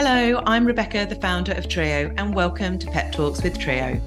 Hello, 0.00 0.40
I'm 0.46 0.64
Rebecca, 0.64 1.06
the 1.06 1.16
founder 1.16 1.50
of 1.54 1.66
triiyo, 1.66 2.14
and 2.18 2.32
welcome 2.32 2.78
to 2.78 2.86
Pep 2.86 3.10
Talks 3.10 3.42
with 3.42 3.58
triiyo. 3.58 4.00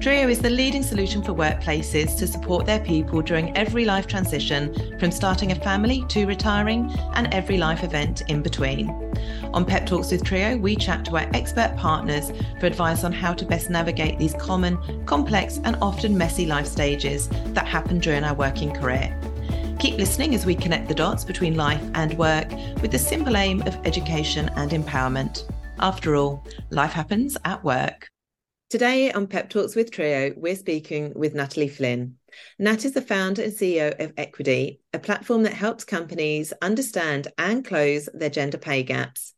triiyo 0.00 0.30
is 0.30 0.38
the 0.38 0.48
leading 0.48 0.82
solution 0.82 1.22
for 1.22 1.34
workplaces 1.34 2.16
to 2.16 2.26
support 2.26 2.64
their 2.64 2.80
people 2.80 3.20
during 3.20 3.54
every 3.54 3.84
life 3.84 4.06
transition, 4.06 4.74
from 4.98 5.10
starting 5.10 5.52
a 5.52 5.54
family 5.54 6.06
to 6.08 6.24
retiring 6.24 6.90
and 7.12 7.34
every 7.34 7.58
life 7.58 7.84
event 7.84 8.22
in 8.28 8.40
between. 8.40 8.88
On 9.52 9.62
Pep 9.62 9.84
Talks 9.84 10.10
with 10.10 10.24
triiyo, 10.24 10.58
we 10.58 10.74
chat 10.74 11.04
to 11.04 11.18
our 11.18 11.28
expert 11.34 11.76
partners 11.76 12.32
for 12.58 12.64
advice 12.64 13.04
on 13.04 13.12
how 13.12 13.34
to 13.34 13.44
best 13.44 13.68
navigate 13.68 14.18
these 14.18 14.32
common, 14.40 14.78
complex, 15.04 15.60
and 15.64 15.76
often 15.82 16.16
messy 16.16 16.46
life 16.46 16.66
stages 16.66 17.28
that 17.48 17.66
happen 17.66 17.98
during 17.98 18.24
our 18.24 18.34
working 18.34 18.72
career. 18.72 19.14
Keep 19.78 19.98
listening 19.98 20.34
as 20.34 20.46
we 20.46 20.54
connect 20.54 20.88
the 20.88 20.94
dots 20.94 21.22
between 21.22 21.54
life 21.54 21.82
and 21.92 22.16
work 22.16 22.50
with 22.80 22.90
the 22.90 22.98
simple 22.98 23.36
aim 23.36 23.60
of 23.62 23.76
education 23.84 24.48
and 24.56 24.70
empowerment. 24.70 25.44
After 25.78 26.16
all, 26.16 26.42
life 26.70 26.92
happens 26.92 27.36
at 27.44 27.62
work. 27.62 28.08
Today 28.70 29.12
on 29.12 29.26
Pep 29.26 29.50
Talks 29.50 29.76
with 29.76 29.90
triiyo, 29.90 30.34
we're 30.34 30.56
speaking 30.56 31.12
with 31.14 31.34
Natalie 31.34 31.68
Flynn. 31.68 32.16
Nat 32.58 32.86
is 32.86 32.92
the 32.92 33.02
founder 33.02 33.42
and 33.42 33.52
CEO 33.52 34.02
of 34.02 34.14
Equidi, 34.14 34.78
a 34.94 34.98
platform 34.98 35.42
that 35.42 35.52
helps 35.52 35.84
companies 35.84 36.54
understand 36.62 37.28
and 37.36 37.62
close 37.62 38.08
their 38.14 38.30
gender 38.30 38.58
pay 38.58 38.82
gaps. 38.82 39.34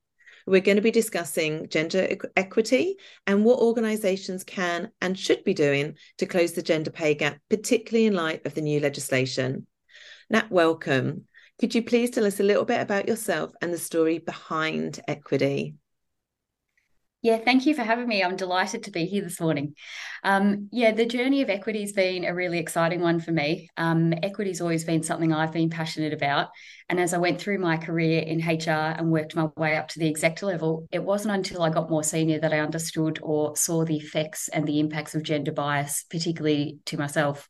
We're 0.47 0.61
going 0.61 0.77
to 0.77 0.83
be 0.83 0.93
discussing 0.93 1.69
gender 1.69 2.17
equity 2.37 2.97
and 3.27 3.45
what 3.45 3.59
organisations 3.59 4.45
can 4.45 4.93
and 5.01 5.19
should 5.19 5.43
be 5.43 5.53
doing 5.53 5.97
to 6.19 6.27
close 6.27 6.53
the 6.53 6.63
gender 6.63 6.91
pay 6.91 7.15
gap, 7.15 7.39
particularly 7.51 8.07
in 8.07 8.15
light 8.15 8.47
of 8.47 8.55
the 8.55 8.63
new 8.63 8.79
legislation. 8.79 9.67
Nat, 10.31 10.51
welcome. 10.51 11.25
Could 11.59 11.75
you 11.75 11.83
please 11.83 12.11
tell 12.11 12.27
us 12.27 12.39
a 12.39 12.43
little 12.43 12.67
bit 12.67 12.83
about 12.83 13.09
yourself 13.09 13.53
and 13.63 13.73
the 13.73 13.79
story 13.79 14.19
behind 14.19 15.01
Equidi? 15.09 15.75
Yeah, 17.23 17.39
thank 17.39 17.67
you 17.67 17.75
for 17.75 17.83
having 17.83 18.07
me. 18.07 18.23
I'm 18.23 18.37
delighted 18.37 18.85
to 18.85 18.91
be 18.93 19.07
here 19.07 19.23
this 19.23 19.41
morning. 19.41 19.75
Um, 20.23 20.69
yeah, 20.71 20.93
the 20.93 21.07
journey 21.07 21.41
of 21.41 21.49
Equidi 21.49 21.81
has 21.81 21.93
been 21.93 22.25
a 22.25 22.35
really 22.35 22.59
exciting 22.59 23.01
one 23.01 23.21
for 23.21 23.33
me. 23.33 23.71
Um, 23.77 24.13
equity's 24.23 24.61
always 24.61 24.85
been 24.85 25.03
something 25.03 25.33
I've 25.33 25.51
been 25.51 25.71
passionate 25.71 26.13
about. 26.13 26.51
And 26.89 27.01
as 27.01 27.15
I 27.15 27.19
went 27.19 27.41
through 27.41 27.59
my 27.59 27.77
career 27.77 28.21
in 28.21 28.39
HR 28.39 28.71
and 28.71 29.11
worked 29.11 29.35
my 29.35 29.49
way 29.57 29.77
up 29.77 29.89
to 29.89 29.99
the 29.99 30.09
executive 30.09 30.49
level, 30.49 30.87
it 30.93 31.03
wasn't 31.03 31.35
until 31.35 31.63
I 31.63 31.71
got 31.71 31.91
more 31.91 32.05
senior 32.05 32.39
that 32.39 32.53
I 32.53 32.61
understood 32.61 33.19
or 33.21 33.57
saw 33.57 33.85
the 33.85 33.97
effects 33.97 34.49
and 34.49 34.65
the 34.65 34.79
impacts 34.79 35.15
of 35.15 35.23
gender 35.25 35.53
bias, 35.53 36.05
particularly 36.09 36.79
to 36.85 36.99
myself. 36.99 37.49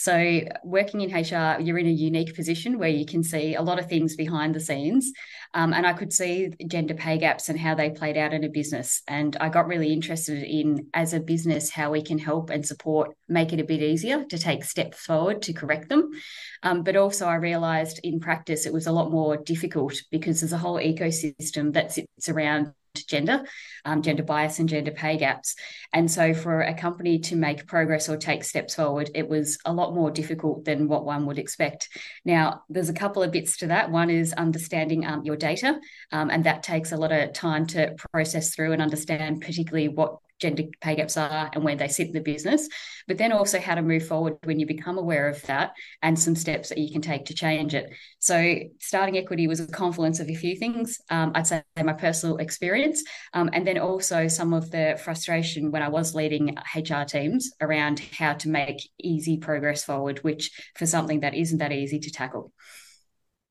So, 0.00 0.40
working 0.64 1.02
in 1.02 1.10
HR, 1.10 1.60
you're 1.60 1.76
in 1.76 1.86
a 1.86 1.90
unique 1.90 2.34
position 2.34 2.78
where 2.78 2.88
you 2.88 3.04
can 3.04 3.22
see 3.22 3.54
a 3.54 3.60
lot 3.60 3.78
of 3.78 3.86
things 3.86 4.16
behind 4.16 4.54
the 4.54 4.60
scenes. 4.60 5.12
Um, 5.52 5.74
and 5.74 5.86
I 5.86 5.92
could 5.92 6.10
see 6.10 6.54
gender 6.66 6.94
pay 6.94 7.18
gaps 7.18 7.50
and 7.50 7.60
how 7.60 7.74
they 7.74 7.90
played 7.90 8.16
out 8.16 8.32
in 8.32 8.42
a 8.42 8.48
business. 8.48 9.02
And 9.06 9.36
I 9.42 9.50
got 9.50 9.66
really 9.66 9.92
interested 9.92 10.42
in, 10.42 10.86
as 10.94 11.12
a 11.12 11.20
business, 11.20 11.68
how 11.68 11.90
we 11.90 12.00
can 12.00 12.18
help 12.18 12.48
and 12.48 12.64
support, 12.64 13.14
make 13.28 13.52
it 13.52 13.60
a 13.60 13.64
bit 13.64 13.82
easier 13.82 14.24
to 14.24 14.38
take 14.38 14.64
steps 14.64 15.00
forward 15.00 15.42
to 15.42 15.52
correct 15.52 15.90
them. 15.90 16.08
Um, 16.62 16.82
but 16.82 16.96
also, 16.96 17.26
I 17.26 17.34
realized 17.34 18.00
in 18.02 18.20
practice 18.20 18.64
it 18.64 18.72
was 18.72 18.86
a 18.86 18.92
lot 18.92 19.10
more 19.10 19.36
difficult 19.36 20.00
because 20.10 20.40
there's 20.40 20.54
a 20.54 20.58
whole 20.58 20.78
ecosystem 20.78 21.74
that 21.74 21.92
sits 21.92 22.30
around 22.30 22.72
gender, 22.94 23.44
um, 23.84 24.02
gender 24.02 24.22
bias, 24.22 24.58
and 24.58 24.68
gender 24.68 24.90
pay 24.90 25.16
gaps. 25.16 25.54
And 25.92 26.10
so, 26.10 26.34
for 26.34 26.60
a 26.62 26.74
company 26.74 27.18
to 27.20 27.36
make 27.36 27.66
progress 27.66 28.08
or 28.08 28.16
take 28.16 28.44
steps 28.44 28.74
forward, 28.74 29.10
it 29.14 29.28
was 29.28 29.58
a 29.64 29.72
lot 29.72 29.94
more 29.94 30.10
difficult 30.10 30.64
than 30.64 30.88
what 30.88 31.04
one 31.04 31.26
would 31.26 31.38
expect. 31.38 31.88
Now, 32.24 32.62
there's 32.68 32.88
a 32.88 32.94
couple 32.94 33.22
of 33.22 33.32
bits 33.32 33.58
to 33.58 33.68
that. 33.68 33.90
One 33.90 34.10
is 34.10 34.32
understanding 34.32 35.06
um, 35.06 35.24
your 35.24 35.36
data, 35.36 35.78
um, 36.12 36.30
and 36.30 36.44
that 36.44 36.62
takes 36.62 36.92
a 36.92 36.96
lot 36.96 37.12
of 37.12 37.32
time 37.32 37.66
to 37.68 37.94
process 38.12 38.54
through 38.54 38.72
and 38.72 38.82
understand, 38.82 39.40
particularly 39.40 39.88
what 39.88 40.18
gender 40.40 40.64
pay 40.80 40.96
gaps 40.96 41.16
are 41.16 41.50
and 41.52 41.62
where 41.62 41.76
they 41.76 41.88
sit 41.88 42.08
in 42.08 42.12
the 42.12 42.20
business, 42.20 42.68
but 43.06 43.18
then 43.18 43.32
also 43.32 43.60
how 43.60 43.74
to 43.74 43.82
move 43.82 44.06
forward 44.06 44.36
when 44.44 44.58
you 44.58 44.66
become 44.66 44.98
aware 44.98 45.28
of 45.28 45.40
that 45.42 45.72
and 46.02 46.18
some 46.18 46.34
steps 46.34 46.70
that 46.70 46.78
you 46.78 46.90
can 46.90 47.02
take 47.02 47.26
to 47.26 47.34
change 47.34 47.74
it. 47.74 47.92
So, 48.18 48.56
starting 48.78 49.14
Equidi 49.14 49.46
was 49.46 49.60
a 49.60 49.66
confluence 49.66 50.20
of 50.20 50.28
a 50.28 50.34
few 50.34 50.56
things. 50.56 50.98
Um, 51.10 51.32
I'd 51.34 51.46
say 51.46 51.62
my 51.82 51.92
personal 51.92 52.38
experience, 52.38 53.04
um, 53.34 53.50
and 53.52 53.66
then 53.66 53.78
also 53.78 54.28
some 54.28 54.52
of 54.52 54.70
the 54.70 54.98
frustration 55.02 55.70
when 55.70 55.82
I 55.82 55.88
was 55.88 56.14
leading 56.14 56.56
HR 56.74 57.04
teams 57.04 57.50
around 57.60 58.00
how 58.18 58.34
to 58.34 58.48
make 58.48 58.88
easy 58.98 59.36
progress 59.36 59.84
forward, 59.84 60.18
which 60.18 60.50
for 60.76 60.86
something 60.86 61.20
that 61.20 61.34
isn't 61.34 61.58
that 61.58 61.72
easy 61.72 61.98
to 62.00 62.10
tackle. 62.10 62.52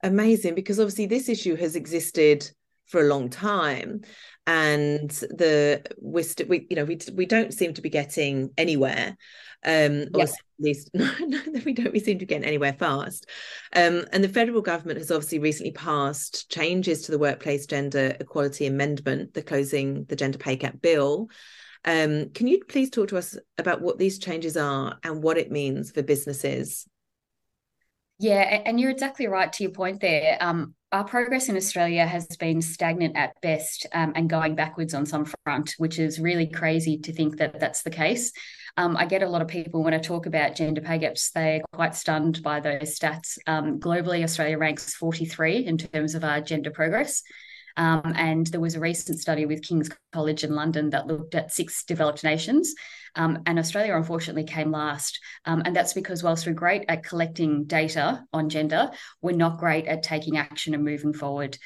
Amazing, 0.02 0.56
because 0.56 0.80
obviously 0.80 1.08
this 1.08 1.28
issue 1.28 1.56
has 1.56 1.76
existed 1.76 2.50
for 2.90 3.02
a 3.02 3.08
long 3.08 3.30
time. 3.30 4.02
And 4.46 5.10
the 5.12 5.84
we're 6.00 6.24
st- 6.24 6.50
we 6.50 6.66
you 6.70 6.76
know 6.76 6.86
we 6.86 7.00
we 7.14 7.26
don't 7.26 7.54
seem 7.54 7.74
to 7.76 7.82
be 7.82 7.90
getting 7.90 8.50
anywhere 8.58 9.16
um 9.66 10.06
or 10.14 10.24
at 10.24 10.34
least 10.60 10.90
no, 10.94 11.12
no, 11.20 11.42
we 11.66 11.74
don't 11.74 11.94
we 11.94 12.00
seem 12.00 12.18
to 12.18 12.26
be 12.26 12.30
getting 12.30 12.48
anywhere 12.48 12.74
fast. 12.74 13.28
Um 13.76 14.06
and 14.12 14.24
the 14.24 14.30
federal 14.30 14.62
government 14.62 14.98
has 14.98 15.12
obviously 15.12 15.40
recently 15.40 15.72
passed 15.72 16.50
changes 16.50 17.04
to 17.04 17.12
the 17.12 17.20
workplace 17.20 17.68
gender 17.68 18.16
equality 18.20 18.66
amendment 18.66 19.34
the 19.34 19.44
closing 19.44 20.06
the 20.06 20.16
gender 20.16 20.40
pay 20.40 20.56
gap 20.56 20.82
bill. 20.82 21.30
Um 21.86 22.32
can 22.32 22.48
you 22.48 22.64
please 22.68 22.90
talk 22.90 23.10
to 23.10 23.18
us 23.18 23.38
about 23.60 23.82
what 23.82 24.00
these 24.00 24.18
changes 24.18 24.58
are 24.58 24.98
and 25.04 25.22
what 25.22 25.38
it 25.38 25.52
means 25.52 25.92
for 25.92 26.02
businesses? 26.02 26.88
Yeah, 28.20 28.62
and 28.66 28.80
you're 28.80 28.92
exactly 28.92 29.28
right 29.28 29.52
to 29.54 29.64
your 29.64 29.72
point 29.72 30.02
there. 30.02 30.38
Um, 30.42 30.76
our 30.92 31.04
progress 31.04 31.50
in 31.50 31.56
Australia 31.56 32.06
has 32.06 32.26
been 32.38 32.62
stagnant 32.62 33.16
at 33.16 33.40
best 33.42 33.86
um, 33.94 34.14
and 34.16 34.30
going 34.30 34.56
backwards 34.56 34.94
on 34.94 35.06
some 35.06 35.26
front, 35.44 35.76
which 35.78 36.00
is 36.00 36.20
really 36.20 36.48
crazy 36.48 36.98
to 36.98 37.14
think 37.14 37.38
that 37.38 37.60
that's 37.60 37.84
the 37.84 37.92
case. 37.92 38.32
Um, 38.76 38.98
I 38.98 39.06
get 39.06 39.24
a 39.24 39.30
lot 39.30 39.42
of 39.42 39.48
people 39.48 39.84
when 39.84 39.94
I 39.94 40.00
talk 40.00 40.26
about 40.26 40.56
gender 40.56 40.82
pay 40.82 40.98
gaps, 40.98 41.32
they're 41.32 41.62
quite 41.74 41.96
stunned 41.96 42.42
by 42.42 42.60
those 42.60 42.98
stats. 42.98 43.38
Um, 43.46 43.80
globally, 43.80 44.24
Australia 44.24 44.58
ranks 44.58 44.96
43 44.96 45.66
in 45.66 45.78
terms 45.78 46.16
of 46.16 46.24
our 46.24 46.42
gender 46.42 46.72
progress. 46.72 47.22
Um, 47.78 48.14
and 48.16 48.48
there 48.48 48.60
was 48.60 48.76
a 48.76 48.80
recent 48.80 49.20
study 49.20 49.46
with 49.46 49.64
King's 49.64 49.90
College 50.12 50.44
in 50.44 50.56
London 50.56 50.90
that 50.92 51.08
looked 51.08 51.36
at 51.36 51.54
six 51.54 51.84
developed 51.84 52.24
nations. 52.24 52.74
Um, 53.16 53.40
and 53.46 53.58
Australia, 53.58 53.96
unfortunately, 53.96 54.44
came 54.44 54.72
last. 54.72 55.20
Um, 55.46 55.62
and 55.66 55.76
that's 55.76 55.94
because, 55.94 56.24
whilst 56.24 56.46
we're 56.46 56.54
great 56.54 56.86
at 56.88 57.04
collecting 57.04 57.66
data 57.66 58.24
on 58.34 58.50
gender, 58.50 58.92
we're 59.22 59.36
not 59.36 59.58
great 59.58 59.88
at 59.88 60.04
taking 60.04 60.38
action 60.38 60.74
and 60.74 60.84
moving 60.84 61.14
forward. 61.14 61.58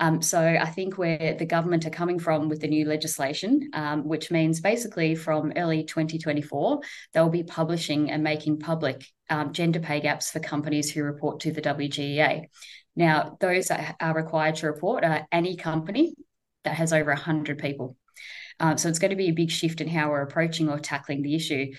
Um, 0.00 0.22
so 0.22 0.40
I 0.40 0.66
think 0.66 0.98
where 0.98 1.36
the 1.38 1.46
government 1.46 1.86
are 1.86 1.90
coming 1.90 2.18
from 2.18 2.48
with 2.48 2.60
the 2.60 2.68
new 2.68 2.86
legislation, 2.86 3.70
um, 3.72 4.06
which 4.06 4.30
means 4.30 4.60
basically 4.60 5.14
from 5.14 5.52
early 5.56 5.84
2024, 5.84 6.80
they'll 7.12 7.28
be 7.28 7.44
publishing 7.44 8.10
and 8.10 8.22
making 8.22 8.58
public 8.58 9.06
um, 9.30 9.52
gender 9.52 9.80
pay 9.80 10.00
gaps 10.00 10.30
for 10.30 10.40
companies 10.40 10.90
who 10.90 11.02
report 11.02 11.40
to 11.40 11.52
the 11.52 11.62
WGEA. 11.62 12.46
Now, 12.94 13.36
those 13.40 13.68
that 13.68 13.96
are 14.00 14.14
required 14.14 14.56
to 14.56 14.66
report 14.66 15.04
are 15.04 15.26
any 15.32 15.56
company 15.56 16.14
that 16.64 16.74
has 16.74 16.92
over 16.92 17.10
100 17.10 17.58
people. 17.58 17.96
Um, 18.60 18.78
so 18.78 18.88
it's 18.88 18.98
going 18.98 19.10
to 19.10 19.16
be 19.16 19.28
a 19.28 19.32
big 19.32 19.50
shift 19.50 19.80
in 19.80 19.88
how 19.88 20.10
we're 20.10 20.22
approaching 20.22 20.68
or 20.68 20.78
tackling 20.78 21.22
the 21.22 21.34
issue. 21.34 21.72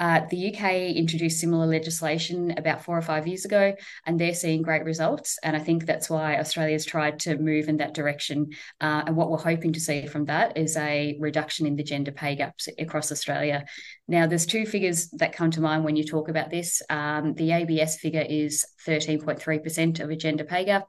Uh, 0.00 0.22
the 0.30 0.54
UK 0.54 0.96
introduced 0.96 1.40
similar 1.40 1.66
legislation 1.66 2.52
about 2.56 2.82
four 2.82 2.96
or 2.96 3.02
five 3.02 3.26
years 3.26 3.44
ago, 3.44 3.74
and 4.06 4.18
they're 4.18 4.34
seeing 4.34 4.62
great 4.62 4.82
results. 4.84 5.38
And 5.42 5.54
I 5.54 5.58
think 5.58 5.84
that's 5.84 6.08
why 6.08 6.38
Australia's 6.38 6.86
tried 6.86 7.20
to 7.20 7.36
move 7.36 7.68
in 7.68 7.76
that 7.76 7.92
direction. 7.92 8.48
Uh, 8.80 9.02
and 9.06 9.14
what 9.14 9.30
we're 9.30 9.36
hoping 9.36 9.74
to 9.74 9.80
see 9.80 10.06
from 10.06 10.24
that 10.24 10.56
is 10.56 10.74
a 10.78 11.18
reduction 11.20 11.66
in 11.66 11.76
the 11.76 11.82
gender 11.82 12.12
pay 12.12 12.34
gaps 12.34 12.66
across 12.78 13.12
Australia. 13.12 13.66
Now, 14.08 14.26
there's 14.26 14.46
two 14.46 14.64
figures 14.64 15.10
that 15.10 15.34
come 15.34 15.50
to 15.50 15.60
mind 15.60 15.84
when 15.84 15.96
you 15.96 16.04
talk 16.04 16.30
about 16.30 16.50
this. 16.50 16.80
Um, 16.88 17.34
the 17.34 17.52
ABS 17.52 17.98
figure 17.98 18.24
is 18.26 18.64
13.3% 18.86 20.00
of 20.00 20.08
a 20.08 20.16
gender 20.16 20.44
pay 20.44 20.64
gap. 20.64 20.88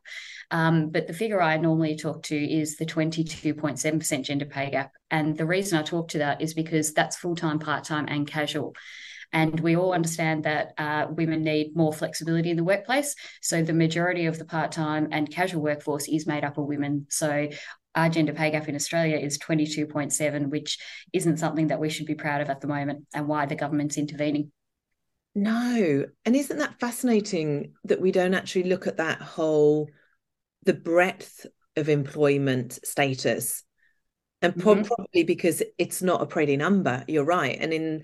Um, 0.52 0.90
but 0.90 1.08
the 1.08 1.14
figure 1.14 1.42
I 1.42 1.58
normally 1.58 1.96
talk 1.96 2.24
to 2.24 2.36
is 2.36 2.76
the 2.76 2.86
22.7% 2.86 4.24
gender 4.24 4.46
pay 4.46 4.70
gap. 4.70 4.92
And 5.10 5.38
the 5.38 5.46
reason 5.46 5.80
I 5.80 5.84
talk 5.84 6.10
to 6.10 6.20
that 6.20 6.42
is 6.42 6.54
because 6.54 6.94
that's 6.94 7.16
full 7.16 7.36
time, 7.36 7.58
part 7.58 7.86
time, 7.86 8.06
and 8.10 8.28
casual. 8.28 8.76
And 9.34 9.58
we 9.62 9.78
all 9.78 9.94
understand 9.94 10.44
that 10.44 10.74
uh, 10.78 11.08
women 11.10 11.44
need 11.44 11.74
more 11.74 11.94
flexibility 11.94 12.50
in 12.50 12.58
the 12.58 12.66
workplace. 12.66 13.16
So 13.42 13.64
the 13.64 13.74
majority 13.74 14.26
of 14.26 14.38
the 14.38 14.44
part 14.44 14.74
time 14.74 15.08
and 15.12 15.32
casual 15.32 15.62
workforce 15.62 16.10
is 16.10 16.28
made 16.28 16.44
up 16.44 16.58
of 16.58 16.66
women. 16.66 17.08
So 17.10 17.48
our 17.96 18.10
gender 18.10 18.34
pay 18.34 18.52
gap 18.52 18.68
in 18.68 18.76
Australia 18.76 19.18
is 19.18 19.38
22.7, 19.38 20.50
which 20.50 20.78
isn't 21.14 21.38
something 21.38 21.68
that 21.68 21.80
we 21.80 21.90
should 21.90 22.08
be 22.08 22.16
proud 22.16 22.42
of 22.42 22.50
at 22.50 22.60
the 22.60 22.68
moment, 22.68 23.06
and 23.14 23.28
why 23.28 23.46
the 23.46 23.56
government's 23.56 23.98
intervening. 23.98 24.52
No. 25.34 26.06
And 26.26 26.36
isn't 26.36 26.58
that 26.58 26.80
fascinating 26.80 27.74
that 27.86 28.02
we 28.02 28.12
don't 28.12 28.34
actually 28.34 28.64
look 28.64 28.86
at 28.86 28.98
that 28.98 29.22
whole 29.22 29.90
the 30.64 30.74
breadth 30.74 31.46
of 31.76 31.90
employment 31.90 32.80
status 32.84 33.64
and 34.42 34.54
mm-hmm. 34.54 34.84
probably 34.84 35.24
because 35.24 35.64
it's 35.78 36.02
not 36.02 36.22
a 36.22 36.26
pretty 36.26 36.58
number 36.58 37.04
you're 37.08 37.24
right 37.24 37.58
and 37.60 37.74
in 37.74 38.04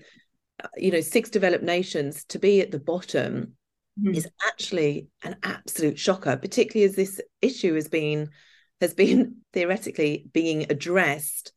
you 0.76 0.90
know 0.90 1.00
six 1.00 1.30
developed 1.30 1.64
nations 1.64 2.24
to 2.24 2.38
be 2.38 2.60
at 2.60 2.70
the 2.70 2.78
bottom 2.78 3.54
mm-hmm. 4.00 4.14
is 4.14 4.28
actually 4.46 5.08
an 5.22 5.36
absolute 5.42 5.98
shocker 5.98 6.36
particularly 6.36 6.88
as 6.88 6.96
this 6.96 7.20
issue 7.42 7.74
has 7.74 7.88
been 7.88 8.28
has 8.80 8.94
been 8.94 9.36
theoretically 9.52 10.28
being 10.32 10.66
addressed 10.70 11.52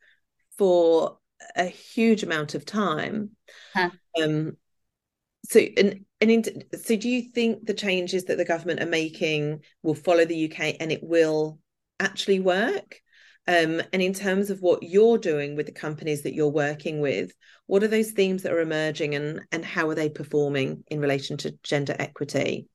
for 0.57 1.18
a 1.56 1.65
huge 1.65 2.24
amount 2.24 2.56
of 2.56 2.65
time. 2.65 3.31
Huh. 3.74 3.89
Um, 4.21 4.57
so 5.44 5.60
and 5.60 6.06
and 6.20 6.66
so 6.84 6.96
do 6.96 7.10
you 7.10 7.32
think 7.34 7.66
the 7.66 7.74
changes 7.74 8.26
that 8.26 8.38
the 8.38 8.46
government 8.46 8.82
are 8.82 8.86
making 8.86 9.62
will 9.82 9.96
follow 9.96 10.26
the 10.26 10.50
UK 10.50 10.76
and 10.80 10.92
it 10.92 11.04
will 11.04 11.60
actually 12.00 12.40
work? 12.40 13.02
Um, 13.48 13.82
and 13.92 14.02
in 14.02 14.14
terms 14.14 14.52
of 14.52 14.62
what 14.62 14.84
you're 14.84 15.18
doing 15.18 15.56
with 15.56 15.66
the 15.66 15.72
companies 15.72 16.22
that 16.24 16.36
you're 16.36 16.48
working 16.48 17.02
with, 17.02 17.34
what 17.66 17.82
are 17.82 17.88
those 17.88 18.12
themes 18.12 18.44
that 18.44 18.54
are 18.54 18.62
emerging 18.62 19.16
and 19.16 19.42
and 19.52 19.66
how 19.66 19.90
are 19.90 19.96
they 19.96 20.10
performing 20.10 20.84
in 20.88 21.00
relation 21.00 21.38
to 21.38 21.58
gender 21.64 21.96
equity? 21.98 22.68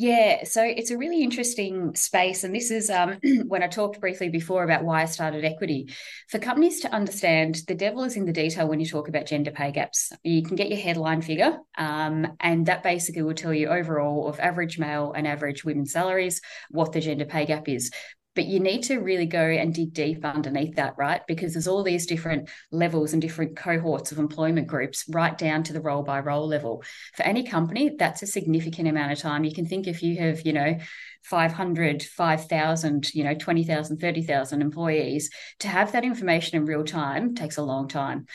Yeah, 0.00 0.44
so 0.44 0.62
it's 0.62 0.92
a 0.92 0.96
really 0.96 1.24
interesting 1.24 1.92
space. 1.96 2.44
And 2.44 2.54
this 2.54 2.70
is 2.70 2.88
um, 2.88 3.18
when 3.48 3.64
I 3.64 3.66
talked 3.66 4.00
briefly 4.00 4.28
before 4.28 4.62
about 4.62 4.84
why 4.84 5.02
I 5.02 5.06
started 5.06 5.42
Equidi. 5.42 5.92
For 6.28 6.38
companies 6.38 6.80
to 6.82 6.92
understand, 6.94 7.62
the 7.66 7.74
devil 7.74 8.04
is 8.04 8.16
in 8.16 8.24
the 8.24 8.32
detail 8.32 8.68
when 8.68 8.78
you 8.78 8.86
talk 8.86 9.08
about 9.08 9.26
gender 9.26 9.50
pay 9.50 9.72
gaps. 9.72 10.12
You 10.22 10.44
can 10.44 10.54
get 10.54 10.68
your 10.68 10.78
headline 10.78 11.20
figure, 11.20 11.58
um, 11.76 12.28
and 12.38 12.66
that 12.66 12.84
basically 12.84 13.22
will 13.22 13.34
tell 13.34 13.52
you 13.52 13.66
overall 13.68 14.28
of 14.28 14.38
average 14.38 14.78
male 14.78 15.12
and 15.16 15.26
average 15.26 15.64
women's 15.64 15.92
salaries 15.92 16.40
what 16.70 16.92
the 16.92 17.00
gender 17.00 17.24
pay 17.24 17.44
gap 17.44 17.68
is 17.68 17.90
but 18.38 18.46
you 18.46 18.60
need 18.60 18.84
to 18.84 18.98
really 18.98 19.26
go 19.26 19.40
and 19.40 19.74
dig 19.74 19.92
deep 19.92 20.24
underneath 20.24 20.76
that, 20.76 20.94
right? 20.96 21.26
Because 21.26 21.54
there's 21.54 21.66
all 21.66 21.82
these 21.82 22.06
different 22.06 22.48
levels 22.70 23.12
and 23.12 23.20
different 23.20 23.56
cohorts 23.56 24.12
of 24.12 24.20
employment 24.20 24.68
groups, 24.68 25.04
right 25.08 25.36
down 25.36 25.64
to 25.64 25.72
the 25.72 25.80
role 25.80 26.04
by 26.04 26.20
role 26.20 26.46
level. 26.46 26.84
For 27.16 27.24
any 27.24 27.42
company, 27.42 27.96
that's 27.98 28.22
a 28.22 28.28
significant 28.28 28.86
amount 28.86 29.10
of 29.10 29.18
time. 29.18 29.42
You 29.42 29.52
can 29.52 29.66
think 29.66 29.88
if 29.88 30.04
you 30.04 30.18
have, 30.18 30.46
you 30.46 30.52
know, 30.52 30.78
500, 31.24 32.00
5,000, 32.04 33.12
you 33.12 33.24
know, 33.24 33.34
20,000, 33.34 33.96
30,000 33.96 34.62
employees, 34.62 35.30
to 35.58 35.66
have 35.66 35.90
that 35.90 36.04
information 36.04 36.58
in 36.58 36.64
real 36.64 36.84
time 36.84 37.34
takes 37.34 37.56
a 37.56 37.62
long 37.64 37.88
time. 37.88 38.26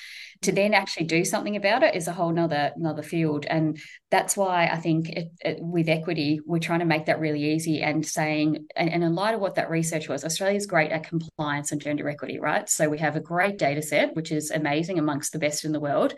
To 0.44 0.52
mm. 0.52 0.56
then 0.56 0.74
actually 0.74 1.06
do 1.06 1.26
something 1.26 1.56
about 1.56 1.84
it 1.84 1.96
is 1.96 2.08
a 2.08 2.14
whole 2.14 2.32
nother, 2.32 2.72
another 2.76 3.04
field. 3.04 3.46
And 3.46 3.80
that's 4.12 4.38
why 4.38 4.68
I 4.68 4.78
think 4.78 5.10
it, 5.10 5.32
it, 5.42 5.58
with 5.60 5.88
Equidi, 5.88 6.40
we're 6.46 6.60
trying 6.60 6.80
to 6.80 6.86
make 6.86 7.08
that 7.08 7.20
really 7.20 7.54
easy 7.54 7.82
and 7.82 8.06
saying, 8.06 8.68
and, 8.76 8.90
and 8.90 9.04
in 9.04 9.16
light 9.16 9.34
of 9.34 9.42
what 9.42 9.56
that 9.56 9.70
research 9.70 10.08
was, 10.08 10.24
Australia's 10.24 10.66
great 10.66 10.92
at 10.92 11.04
compliance 11.04 11.72
and 11.72 11.82
gender 11.82 12.08
equity, 12.08 12.40
right? 12.40 12.70
So 12.70 12.90
we 12.90 13.00
have 13.00 13.16
a 13.16 13.22
great 13.22 13.58
data 13.58 13.82
set, 13.82 14.16
which 14.16 14.32
is 14.32 14.52
amazing 14.52 15.00
amongst 15.00 15.34
the 15.34 15.40
best 15.40 15.66
in 15.66 15.72
the 15.72 15.80
world 15.80 16.14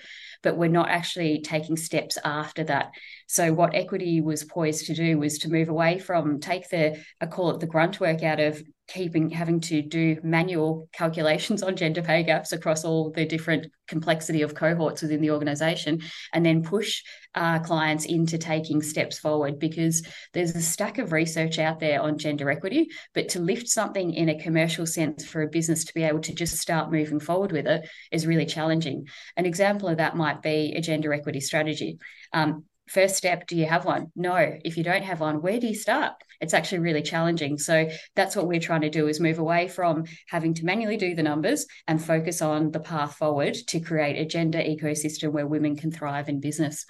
but 0.46 0.56
we're 0.56 0.70
not 0.70 0.90
actually 0.90 1.42
taking 1.42 1.76
steps 1.76 2.18
after 2.24 2.64
that. 2.64 2.92
So 3.28 3.52
what 3.52 3.74
Equidi 3.74 4.24
was 4.24 4.44
poised 4.44 4.86
to 4.86 4.94
do 4.94 5.18
was 5.18 5.40
to 5.40 5.50
move 5.50 5.70
away 5.70 5.98
from 5.98 6.40
take 6.40 6.70
the 6.70 7.04
I 7.20 7.26
call 7.26 7.50
it 7.50 7.60
the 7.60 7.68
grunt 7.68 8.00
work 8.00 8.24
out 8.24 8.40
of 8.40 8.62
keeping 8.88 9.32
having 9.32 9.60
to 9.60 9.82
do 9.82 10.18
manual 10.24 10.88
calculations 10.92 11.64
on 11.64 11.76
gender 11.76 12.04
pay 12.04 12.22
gaps 12.22 12.52
across 12.52 12.86
all 12.86 13.12
the 13.12 13.26
different 13.26 13.68
complexity 13.88 14.42
of 14.44 14.54
cohorts 14.54 15.02
within 15.02 15.22
the 15.22 15.32
organization 15.32 16.02
and 16.34 16.46
then 16.46 16.64
push 16.64 17.02
uh, 17.34 17.60
clients 17.60 18.06
into 18.06 18.38
taking 18.38 18.82
steps 18.82 19.18
forward 19.18 19.60
because 19.60 20.06
there's 20.34 20.56
a 20.56 20.62
stack 20.62 20.98
of 20.98 21.12
research 21.12 21.58
out 21.58 21.80
there 21.80 22.02
on 22.02 22.18
gender 22.18 22.50
equity 22.50 22.88
but 23.14 23.30
to 23.30 23.40
lift 23.40 23.68
something 23.68 24.14
in 24.14 24.30
a 24.30 24.40
commercial 24.40 24.86
sense 24.86 25.26
for 25.26 25.42
a 25.42 25.48
business 25.48 25.84
to 25.84 25.94
be 25.94 26.04
able 26.04 26.20
to 26.20 26.34
just 26.34 26.58
start 26.58 26.92
moving 26.92 27.20
forward 27.20 27.52
with 27.52 27.68
it 27.68 27.88
is 28.12 28.28
really 28.28 28.46
challenging 28.46 29.08
an 29.36 29.46
example 29.46 29.88
of 29.88 29.98
that 29.98 30.16
might 30.16 30.35
be 30.42 30.74
a 30.76 30.82
gender 30.82 31.14
equity 31.14 31.40
strategy. 31.40 32.00
Um, 32.34 32.66
first 32.88 33.16
step 33.16 33.48
do 33.48 33.56
you 33.56 33.66
have 33.66 33.86
one? 33.86 34.12
No. 34.16 34.58
If 34.64 34.78
you 34.78 34.84
don't 34.84 35.04
have 35.04 35.20
one 35.20 35.42
where 35.42 35.60
do 35.60 35.68
you 35.68 35.76
start? 35.76 36.14
It's 36.40 36.54
actually 36.54 36.80
really 36.80 37.02
challenging. 37.02 37.58
So 37.58 37.90
that's 38.16 38.36
what 38.36 38.48
we're 38.48 38.60
trying 38.60 38.82
to 38.82 38.90
do 38.90 39.08
is 39.08 39.20
move 39.20 39.40
away 39.40 39.68
from 39.68 40.04
having 40.30 40.54
to 40.56 40.66
manually 40.66 40.98
do 40.98 41.16
the 41.16 41.24
numbers 41.24 41.66
and 41.88 42.04
focus 42.04 42.42
on 42.42 42.72
the 42.72 42.80
path 42.80 43.16
forward 43.16 43.56
to 43.68 43.80
create 43.80 44.20
a 44.20 44.26
gender 44.26 44.60
ecosystem 44.60 45.32
where 45.32 45.48
women 45.48 45.76
can 45.76 45.92
thrive 45.92 46.30
in 46.30 46.40
business 46.40 46.86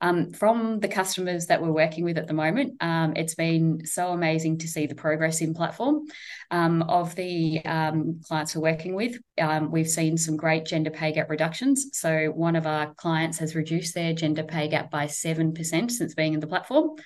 um, 0.00 0.32
from 0.32 0.80
the 0.80 0.88
customers 0.88 1.46
that 1.46 1.60
we're 1.60 1.72
working 1.72 2.04
with 2.04 2.18
at 2.18 2.26
the 2.26 2.32
moment, 2.32 2.74
um, 2.80 3.12
it's 3.16 3.34
been 3.34 3.84
so 3.84 4.08
amazing 4.08 4.58
to 4.58 4.68
see 4.68 4.86
the 4.86 4.94
progress 4.94 5.40
in 5.40 5.54
platform. 5.54 6.06
Um, 6.50 6.82
of 6.82 7.14
the 7.14 7.64
um, 7.64 8.20
clients 8.26 8.56
we're 8.56 8.62
working 8.62 8.94
with, 8.94 9.18
um, 9.40 9.70
we've 9.70 9.88
seen 9.88 10.16
some 10.16 10.36
great 10.36 10.64
gender 10.64 10.90
pay 10.90 11.12
gap 11.12 11.30
reductions. 11.30 11.90
So 11.92 12.26
one 12.34 12.56
of 12.56 12.66
our 12.66 12.92
clients 12.94 13.38
has 13.38 13.54
reduced 13.54 13.94
their 13.94 14.12
gender 14.12 14.42
pay 14.42 14.68
gap 14.68 14.90
by 14.90 15.06
7% 15.06 15.90
since 15.90 16.14
being 16.14 16.34
in 16.34 16.40
the 16.40 16.46
platform. 16.46 16.96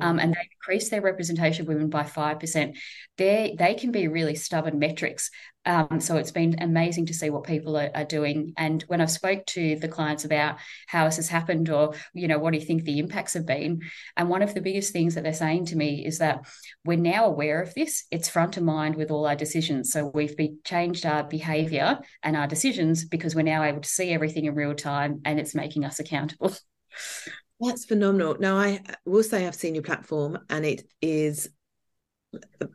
Um, 0.00 0.18
and 0.18 0.32
they've 0.32 0.50
increased 0.52 0.90
their 0.90 1.00
representation 1.00 1.62
of 1.62 1.68
women 1.68 1.88
by 1.88 2.02
5%. 2.02 2.76
They, 3.20 3.54
they 3.58 3.74
can 3.74 3.92
be 3.92 4.08
really 4.08 4.34
stubborn 4.34 4.78
metrics. 4.78 5.30
Um, 5.66 6.00
so 6.00 6.16
it's 6.16 6.30
been 6.30 6.56
amazing 6.62 7.04
to 7.04 7.14
see 7.14 7.28
what 7.28 7.44
people 7.44 7.76
are, 7.76 7.90
are, 7.94 8.06
doing. 8.06 8.54
And 8.56 8.82
when 8.84 9.02
I've 9.02 9.10
spoke 9.10 9.44
to 9.48 9.76
the 9.76 9.88
clients 9.88 10.24
about 10.24 10.56
how 10.86 11.04
this 11.04 11.16
has 11.16 11.28
happened, 11.28 11.68
or 11.68 11.92
you 12.14 12.28
know, 12.28 12.38
what 12.38 12.54
do 12.54 12.58
you 12.58 12.64
think 12.64 12.84
the 12.84 12.98
impacts 12.98 13.34
have 13.34 13.44
been? 13.44 13.82
And 14.16 14.30
one 14.30 14.40
of 14.40 14.54
the 14.54 14.62
biggest 14.62 14.94
things 14.94 15.16
that 15.16 15.24
they're 15.24 15.34
saying 15.34 15.66
to 15.66 15.76
me 15.76 16.06
is 16.06 16.16
that 16.16 16.46
we're 16.86 16.96
now 16.96 17.26
aware 17.26 17.60
of 17.60 17.74
this. 17.74 18.06
It's 18.10 18.30
front 18.30 18.56
of 18.56 18.62
mind 18.62 18.96
with 18.96 19.10
all 19.10 19.26
our 19.26 19.36
decisions. 19.36 19.92
So 19.92 20.10
we've 20.14 20.34
be, 20.34 20.54
changed 20.64 21.04
our 21.04 21.22
behaviour 21.22 21.98
and 22.22 22.38
our 22.38 22.46
decisions 22.46 23.04
because 23.04 23.34
we're 23.34 23.42
now 23.42 23.62
able 23.62 23.82
to 23.82 23.88
see 23.88 24.12
everything 24.14 24.46
in 24.46 24.54
real 24.54 24.74
time, 24.74 25.20
and 25.26 25.38
it's 25.38 25.54
making 25.54 25.84
us 25.84 25.98
accountable. 25.98 26.54
That's 27.60 27.84
phenomenal. 27.84 28.38
Now, 28.40 28.56
I 28.56 28.80
will 29.04 29.22
say 29.22 29.46
I've 29.46 29.54
seen 29.54 29.74
your 29.74 29.84
platform, 29.84 30.38
and 30.48 30.64
it 30.64 30.84
is 31.02 31.50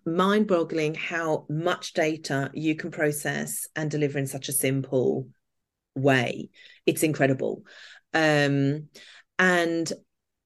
mind 0.05 0.47
boggling 0.47 0.95
how 0.95 1.45
much 1.49 1.93
data 1.93 2.51
you 2.53 2.75
can 2.75 2.91
process 2.91 3.67
and 3.75 3.89
deliver 3.89 4.17
in 4.17 4.27
such 4.27 4.49
a 4.49 4.53
simple 4.53 5.27
way. 5.95 6.49
It's 6.85 7.03
incredible. 7.03 7.63
Um, 8.13 8.89
and 9.39 9.91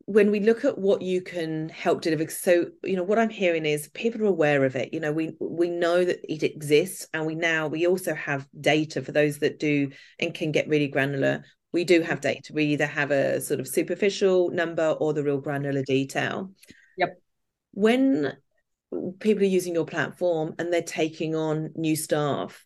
when 0.05 0.31
we 0.31 0.39
look 0.39 0.65
at 0.65 0.79
what 0.79 1.03
you 1.03 1.21
can 1.21 1.69
help 1.69 2.01
deliver 2.01 2.27
so 2.31 2.65
you 2.83 2.95
know 2.95 3.03
what 3.03 3.19
i'm 3.19 3.29
hearing 3.29 3.63
is 3.63 3.89
people 3.89 4.23
are 4.23 4.25
aware 4.25 4.65
of 4.65 4.75
it. 4.75 4.91
You 4.91 4.99
know 4.99 5.11
we 5.11 5.35
we 5.39 5.69
know 5.69 6.03
that 6.03 6.19
it 6.27 6.41
exists 6.41 7.05
and 7.13 7.27
we 7.27 7.35
now 7.35 7.67
we 7.67 7.85
also 7.85 8.15
have 8.15 8.47
data 8.59 9.03
for 9.03 9.11
those 9.11 9.37
that 9.39 9.59
do 9.59 9.91
and 10.19 10.33
can 10.33 10.51
get 10.51 10.67
really 10.67 10.87
granular. 10.87 11.43
We 11.71 11.83
do 11.83 12.01
have 12.01 12.21
data. 12.21 12.53
We 12.53 12.65
either 12.65 12.87
have 12.87 13.11
a 13.11 13.39
sort 13.39 13.59
of 13.59 13.67
superficial 13.67 14.49
number 14.49 14.89
or 14.99 15.13
the 15.13 15.23
real 15.23 15.37
granular 15.37 15.83
detail. 15.83 16.53
Yep. 16.97 17.21
When 17.73 18.33
people 19.19 19.43
are 19.43 19.47
using 19.47 19.73
your 19.73 19.85
platform 19.85 20.55
and 20.57 20.71
they're 20.71 20.81
taking 20.81 21.35
on 21.35 21.71
new 21.75 21.95
staff. 21.95 22.65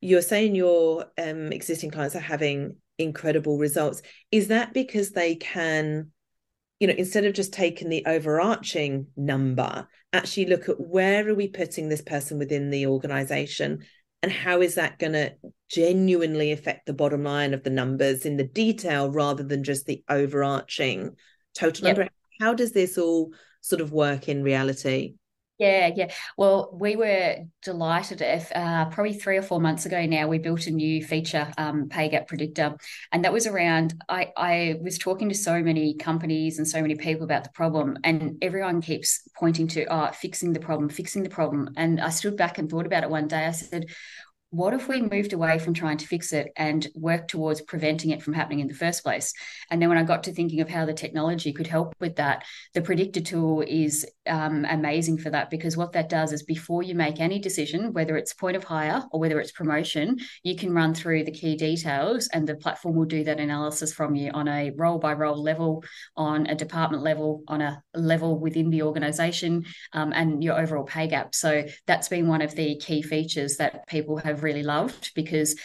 You're 0.00 0.22
saying 0.22 0.54
your 0.54 1.06
um, 1.18 1.52
existing 1.52 1.90
clients 1.90 2.16
are 2.16 2.20
having 2.20 2.76
incredible 2.98 3.58
results. 3.58 4.02
Is 4.30 4.48
that 4.48 4.74
because 4.74 5.10
they 5.10 5.36
can 5.36 6.10
you 6.80 6.88
know 6.88 6.94
instead 6.98 7.24
of 7.24 7.32
just 7.32 7.52
taking 7.52 7.88
the 7.88 8.04
overarching 8.06 9.06
number 9.16 9.86
actually 10.12 10.46
look 10.46 10.68
at 10.68 10.80
where 10.80 11.28
are 11.28 11.34
we 11.34 11.46
putting 11.46 11.88
this 11.88 12.02
person 12.02 12.38
within 12.38 12.70
the 12.70 12.88
organization 12.88 13.84
and 14.22 14.32
how 14.32 14.60
is 14.60 14.76
that 14.76 14.98
going 14.98 15.12
to 15.12 15.32
genuinely 15.68 16.52
affect 16.52 16.86
the 16.86 16.92
bottom 16.92 17.24
line 17.24 17.54
of 17.54 17.64
the 17.64 17.70
numbers 17.70 18.24
in 18.24 18.36
the 18.36 18.44
detail 18.44 19.10
rather 19.10 19.42
than 19.42 19.64
just 19.64 19.86
the 19.86 20.02
overarching 20.08 21.16
total 21.54 21.86
yep. 21.86 21.96
number? 21.96 22.12
How 22.40 22.54
does 22.54 22.72
this 22.72 22.98
all 22.98 23.32
sort 23.60 23.80
of 23.80 23.92
work 23.92 24.28
in 24.28 24.42
reality 24.42 25.14
yeah, 25.62 25.90
yeah. 25.94 26.12
Well, 26.36 26.70
we 26.72 26.96
were 26.96 27.36
delighted. 27.62 28.20
If 28.20 28.50
uh, 28.54 28.86
probably 28.86 29.14
three 29.14 29.36
or 29.36 29.42
four 29.42 29.60
months 29.60 29.86
ago 29.86 30.04
now, 30.06 30.26
we 30.26 30.38
built 30.38 30.66
a 30.66 30.70
new 30.70 31.04
feature, 31.04 31.52
um, 31.56 31.88
Pay 31.88 32.08
Gap 32.08 32.26
Predictor, 32.26 32.76
and 33.12 33.24
that 33.24 33.32
was 33.32 33.46
around. 33.46 33.94
I 34.08 34.32
I 34.36 34.74
was 34.82 34.98
talking 34.98 35.28
to 35.28 35.34
so 35.34 35.62
many 35.62 35.94
companies 35.94 36.58
and 36.58 36.66
so 36.66 36.82
many 36.82 36.96
people 36.96 37.24
about 37.24 37.44
the 37.44 37.50
problem, 37.50 37.96
and 38.02 38.38
everyone 38.42 38.80
keeps 38.80 39.28
pointing 39.38 39.68
to, 39.68 39.84
oh, 39.84 40.10
fixing 40.12 40.52
the 40.52 40.60
problem, 40.60 40.88
fixing 40.88 41.22
the 41.22 41.30
problem. 41.30 41.68
And 41.76 42.00
I 42.00 42.10
stood 42.10 42.36
back 42.36 42.58
and 42.58 42.68
thought 42.68 42.86
about 42.86 43.04
it 43.04 43.10
one 43.10 43.28
day. 43.28 43.46
I 43.46 43.52
said, 43.52 43.86
what 44.52 44.74
if 44.74 44.86
we 44.86 45.00
moved 45.00 45.32
away 45.32 45.58
from 45.58 45.72
trying 45.72 45.96
to 45.96 46.06
fix 46.06 46.30
it 46.30 46.52
and 46.56 46.86
work 46.94 47.26
towards 47.26 47.62
preventing 47.62 48.10
it 48.10 48.22
from 48.22 48.34
happening 48.34 48.60
in 48.60 48.68
the 48.68 48.74
first 48.74 49.02
place? 49.02 49.32
And 49.70 49.80
then 49.80 49.88
when 49.88 49.96
I 49.96 50.02
got 50.02 50.24
to 50.24 50.32
thinking 50.32 50.60
of 50.60 50.68
how 50.68 50.84
the 50.84 50.92
technology 50.92 51.54
could 51.54 51.66
help 51.66 51.94
with 52.00 52.16
that, 52.16 52.44
the 52.74 52.82
predictor 52.82 53.22
tool 53.22 53.62
is 53.66 54.06
um, 54.26 54.66
amazing 54.68 55.16
for 55.16 55.30
that 55.30 55.48
because 55.48 55.74
what 55.74 55.92
that 55.92 56.10
does 56.10 56.34
is 56.34 56.42
before 56.42 56.82
you 56.82 56.94
make 56.94 57.18
any 57.18 57.38
decision, 57.38 57.94
whether 57.94 58.14
it's 58.18 58.34
point 58.34 58.54
of 58.54 58.62
hire 58.62 59.02
or 59.10 59.20
whether 59.20 59.40
it's 59.40 59.52
promotion, 59.52 60.18
you 60.42 60.54
can 60.54 60.74
run 60.74 60.92
through 60.92 61.24
the 61.24 61.32
key 61.32 61.56
details 61.56 62.28
and 62.34 62.46
the 62.46 62.54
platform 62.54 62.94
will 62.94 63.06
do 63.06 63.24
that 63.24 63.40
analysis 63.40 63.90
from 63.94 64.14
you 64.14 64.30
on 64.32 64.48
a 64.48 64.70
role 64.76 64.98
by 64.98 65.14
role 65.14 65.42
level, 65.42 65.82
on 66.14 66.46
a 66.46 66.54
department 66.54 67.02
level, 67.02 67.42
on 67.48 67.62
a 67.62 67.82
level 67.94 68.38
within 68.38 68.68
the 68.68 68.82
organization, 68.82 69.64
um, 69.94 70.12
and 70.12 70.44
your 70.44 70.60
overall 70.60 70.84
pay 70.84 71.06
gap. 71.06 71.34
So 71.34 71.64
that's 71.86 72.10
been 72.10 72.28
one 72.28 72.42
of 72.42 72.54
the 72.54 72.76
key 72.76 73.00
features 73.00 73.56
that 73.56 73.86
people 73.86 74.18
have 74.18 74.41
really 74.42 74.62
loved 74.62 75.12
because 75.14 75.56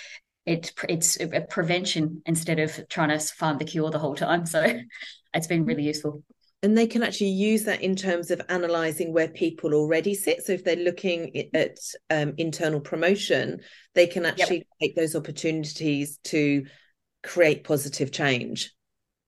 it 0.45 0.71
it's 0.87 1.19
a 1.19 1.41
prevention 1.41 2.21
instead 2.25 2.59
of 2.59 2.87
trying 2.89 3.09
to 3.09 3.19
find 3.19 3.59
the 3.59 3.65
cure 3.65 3.91
the 3.91 3.99
whole 3.99 4.15
time. 4.15 4.45
So 4.45 4.79
it's 5.33 5.47
been 5.47 5.65
really 5.65 5.83
useful. 5.83 6.23
and 6.63 6.77
they 6.77 6.87
can 6.87 7.03
actually 7.03 7.29
use 7.29 7.65
that 7.65 7.81
in 7.81 7.95
terms 7.95 8.31
of 8.31 8.41
analyzing 8.49 9.13
where 9.13 9.27
people 9.27 9.73
already 9.73 10.15
sit 10.15 10.43
so 10.43 10.53
if 10.53 10.63
they're 10.63 10.75
looking 10.75 11.49
at 11.53 11.77
um, 12.09 12.33
internal 12.37 12.79
promotion 12.79 13.59
they 13.93 14.07
can 14.07 14.25
actually 14.25 14.57
yep. 14.57 14.67
take 14.81 14.95
those 14.95 15.15
opportunities 15.15 16.17
to 16.23 16.65
create 17.21 17.63
positive 17.63 18.11
change 18.11 18.73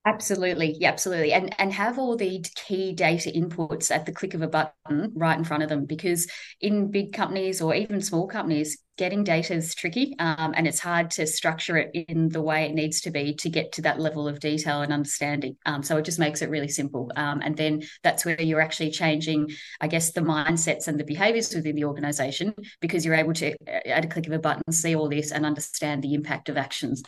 Absolutely, 0.06 0.78
yeah, 0.80 0.90
absolutely, 0.90 1.34
and 1.34 1.54
and 1.60 1.74
have 1.74 2.00
all 2.00 2.16
the 2.16 2.44
key 2.56 2.94
data 2.94 3.30
inputs 3.30 3.92
at 3.92 4.06
the 4.06 4.14
click 4.14 4.34
of 4.34 4.42
a 4.42 4.48
button 4.48 5.12
right 5.14 5.38
in 5.38 5.44
front 5.44 5.62
of 5.62 5.68
them. 5.70 5.86
Because 5.86 6.26
in 6.62 6.90
big 6.90 7.12
companies 7.12 7.62
or 7.62 7.76
even 7.76 8.00
small 8.00 8.26
companies, 8.26 8.82
getting 8.98 9.26
data 9.26 9.54
is 9.54 9.76
tricky, 9.76 10.16
um, 10.18 10.54
and 10.56 10.66
it's 10.68 10.80
hard 10.80 11.12
to 11.12 11.28
structure 11.28 11.76
it 11.78 11.92
in 11.94 12.30
the 12.30 12.42
way 12.42 12.64
it 12.64 12.74
needs 12.74 13.02
to 13.02 13.12
be 13.12 13.36
to 13.36 13.50
get 13.50 13.74
to 13.74 13.82
that 13.82 14.00
level 14.00 14.26
of 14.28 14.40
detail 14.40 14.82
and 14.82 14.94
understanding. 14.94 15.58
Um, 15.66 15.84
so 15.84 15.98
it 15.98 16.06
just 16.06 16.18
makes 16.18 16.42
it 16.42 16.50
really 16.50 16.70
simple, 16.70 17.12
um, 17.18 17.42
and 17.44 17.58
then 17.58 17.84
that's 18.02 18.24
where 18.26 18.42
you're 18.42 18.62
actually 18.62 18.92
changing, 18.92 19.50
I 19.82 19.88
guess, 19.88 20.14
the 20.14 20.22
mindsets 20.22 20.88
and 20.88 20.98
the 20.98 21.04
behaviors 21.04 21.54
within 21.54 21.76
the 21.76 21.86
organization 21.86 22.56
because 22.80 23.06
you're 23.06 23.16
able 23.16 23.34
to, 23.34 23.54
at 23.88 24.06
a 24.06 24.08
click 24.08 24.28
of 24.28 24.34
a 24.34 24.40
button, 24.40 24.72
see 24.72 24.96
all 24.96 25.10
this 25.10 25.32
and 25.32 25.46
understand 25.46 26.04
the 26.04 26.14
impact 26.14 26.48
of 26.48 26.56
actions. 26.58 27.04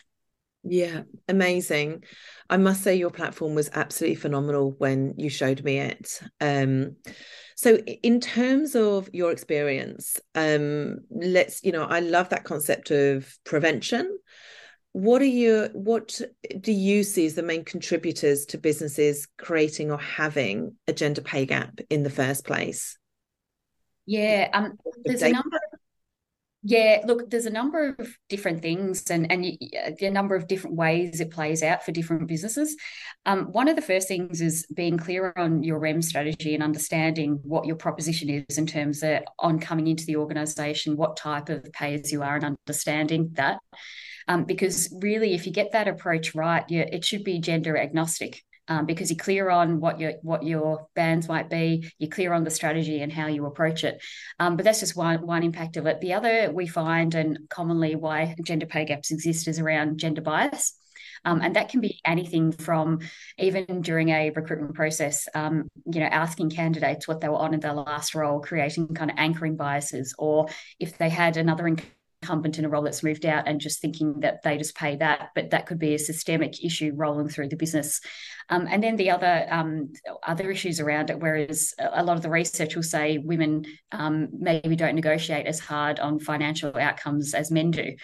Yeah, 0.63 1.01
amazing. 1.27 2.03
I 2.49 2.57
must 2.57 2.83
say 2.83 2.95
your 2.95 3.09
platform 3.09 3.55
was 3.55 3.69
absolutely 3.73 4.15
phenomenal 4.15 4.75
when 4.77 5.15
you 5.17 5.29
showed 5.29 5.63
me 5.63 5.79
it. 5.79 6.19
Um, 6.39 6.97
so 7.55 7.77
in 7.77 8.19
terms 8.19 8.75
of 8.75 9.09
your 9.11 9.31
experience, 9.31 10.19
um, 10.35 10.99
let's, 11.09 11.63
you 11.63 11.71
know, 11.71 11.83
I 11.83 11.99
love 11.99 12.29
that 12.29 12.43
concept 12.43 12.91
of 12.91 13.33
prevention. 13.43 14.19
What 14.93 15.21
are 15.21 15.25
your 15.25 15.69
what 15.69 16.19
do 16.59 16.71
you 16.71 17.03
see 17.03 17.25
as 17.25 17.35
the 17.35 17.43
main 17.43 17.63
contributors 17.63 18.45
to 18.47 18.57
businesses 18.57 19.27
creating 19.37 19.89
or 19.89 19.97
having 19.97 20.75
a 20.85 20.91
gender 20.91 21.21
pay 21.21 21.45
gap 21.45 21.79
in 21.89 22.03
the 22.03 22.09
first 22.09 22.45
place? 22.45 22.97
Yeah, 24.05 24.49
um, 24.51 24.77
there's 25.05 25.21
a 25.21 25.31
number 25.31 25.59
yeah, 26.63 27.01
look, 27.05 27.29
there's 27.29 27.47
a 27.47 27.51
number 27.51 27.95
of 27.97 28.15
different 28.29 28.61
things 28.61 29.09
and, 29.09 29.31
and 29.31 29.43
a 29.43 30.09
number 30.11 30.35
of 30.35 30.47
different 30.47 30.75
ways 30.75 31.19
it 31.19 31.31
plays 31.31 31.63
out 31.63 31.83
for 31.83 31.91
different 31.91 32.27
businesses. 32.27 32.75
Um, 33.25 33.45
one 33.51 33.67
of 33.67 33.75
the 33.75 33.81
first 33.81 34.07
things 34.07 34.41
is 34.41 34.67
being 34.73 34.97
clear 34.97 35.33
on 35.35 35.63
your 35.63 35.79
REM 35.79 36.03
strategy 36.03 36.53
and 36.53 36.63
understanding 36.63 37.39
what 37.43 37.65
your 37.65 37.77
proposition 37.77 38.29
is 38.29 38.59
in 38.59 38.67
terms 38.67 39.01
of 39.01 39.23
on 39.39 39.59
coming 39.59 39.87
into 39.87 40.05
the 40.05 40.17
organization, 40.17 40.97
what 40.97 41.17
type 41.17 41.49
of 41.49 41.63
payers 41.73 42.11
you 42.11 42.21
are, 42.21 42.35
and 42.35 42.57
understanding 42.67 43.31
that. 43.33 43.59
Um, 44.27 44.43
because 44.43 44.95
really, 45.01 45.33
if 45.33 45.47
you 45.47 45.51
get 45.51 45.71
that 45.71 45.87
approach 45.87 46.35
right, 46.35 46.63
it 46.69 47.03
should 47.03 47.23
be 47.23 47.39
gender 47.39 47.75
agnostic 47.75 48.43
um, 48.71 48.85
because 48.85 49.11
you're 49.11 49.17
clear 49.17 49.49
on 49.49 49.81
what 49.81 49.99
your 49.99 50.13
what 50.21 50.43
your 50.43 50.87
bands 50.95 51.27
might 51.27 51.49
be, 51.49 51.91
you're 51.99 52.09
clear 52.09 52.31
on 52.31 52.45
the 52.45 52.49
strategy 52.49 53.01
and 53.01 53.11
how 53.11 53.27
you 53.27 53.45
approach 53.45 53.83
it. 53.83 54.01
Um, 54.39 54.55
but 54.55 54.63
that's 54.63 54.79
just 54.79 54.95
one 54.95 55.27
one 55.27 55.43
impact 55.43 55.75
of 55.75 55.87
it. 55.87 55.99
The 55.99 56.13
other 56.13 56.51
we 56.53 56.67
find, 56.67 57.13
and 57.13 57.37
commonly 57.49 57.95
why 57.95 58.33
gender 58.45 58.65
pay 58.65 58.85
gaps 58.85 59.11
exist, 59.11 59.49
is 59.49 59.59
around 59.59 59.97
gender 59.97 60.21
bias. 60.21 60.77
Um, 61.25 61.41
and 61.41 61.55
that 61.57 61.69
can 61.69 61.81
be 61.81 61.99
anything 62.05 62.53
from 62.53 62.99
even 63.37 63.81
during 63.81 64.09
a 64.09 64.31
recruitment 64.31 64.73
process, 64.73 65.27
um, 65.35 65.67
you 65.85 65.99
know, 65.99 66.07
asking 66.07 66.49
candidates 66.51 67.07
what 67.07 67.19
they 67.19 67.27
were 67.27 67.35
on 67.35 67.53
in 67.53 67.59
their 67.59 67.73
last 67.73 68.15
role, 68.15 68.39
creating 68.39 68.87
kind 68.95 69.11
of 69.11 69.17
anchoring 69.19 69.57
biases, 69.57 70.15
or 70.17 70.47
if 70.79 70.97
they 70.97 71.09
had 71.09 71.35
another 71.35 71.67
incumbent 72.21 72.59
in 72.59 72.65
a 72.65 72.69
role 72.69 72.83
that's 72.83 73.03
moved 73.03 73.25
out 73.25 73.47
and 73.47 73.59
just 73.59 73.81
thinking 73.81 74.19
that 74.19 74.43
they 74.43 74.57
just 74.57 74.75
pay 74.75 74.95
that, 74.95 75.29
but 75.33 75.49
that 75.49 75.65
could 75.65 75.79
be 75.79 75.95
a 75.95 75.99
systemic 75.99 76.63
issue 76.63 76.91
rolling 76.95 77.27
through 77.27 77.49
the 77.49 77.55
business. 77.55 77.99
Um, 78.49 78.67
and 78.69 78.83
then 78.83 78.95
the 78.95 79.09
other 79.11 79.47
um, 79.49 79.93
other 80.25 80.51
issues 80.51 80.79
around 80.79 81.09
it, 81.09 81.19
whereas 81.19 81.73
a 81.79 82.03
lot 82.03 82.17
of 82.17 82.23
the 82.23 82.29
research 82.29 82.75
will 82.75 82.83
say 82.83 83.17
women 83.17 83.65
um, 83.91 84.29
maybe 84.37 84.75
don't 84.75 84.95
negotiate 84.95 85.47
as 85.47 85.59
hard 85.59 85.99
on 85.99 86.19
financial 86.19 86.75
outcomes 86.77 87.33
as 87.33 87.49
men 87.51 87.71
do. 87.71 87.95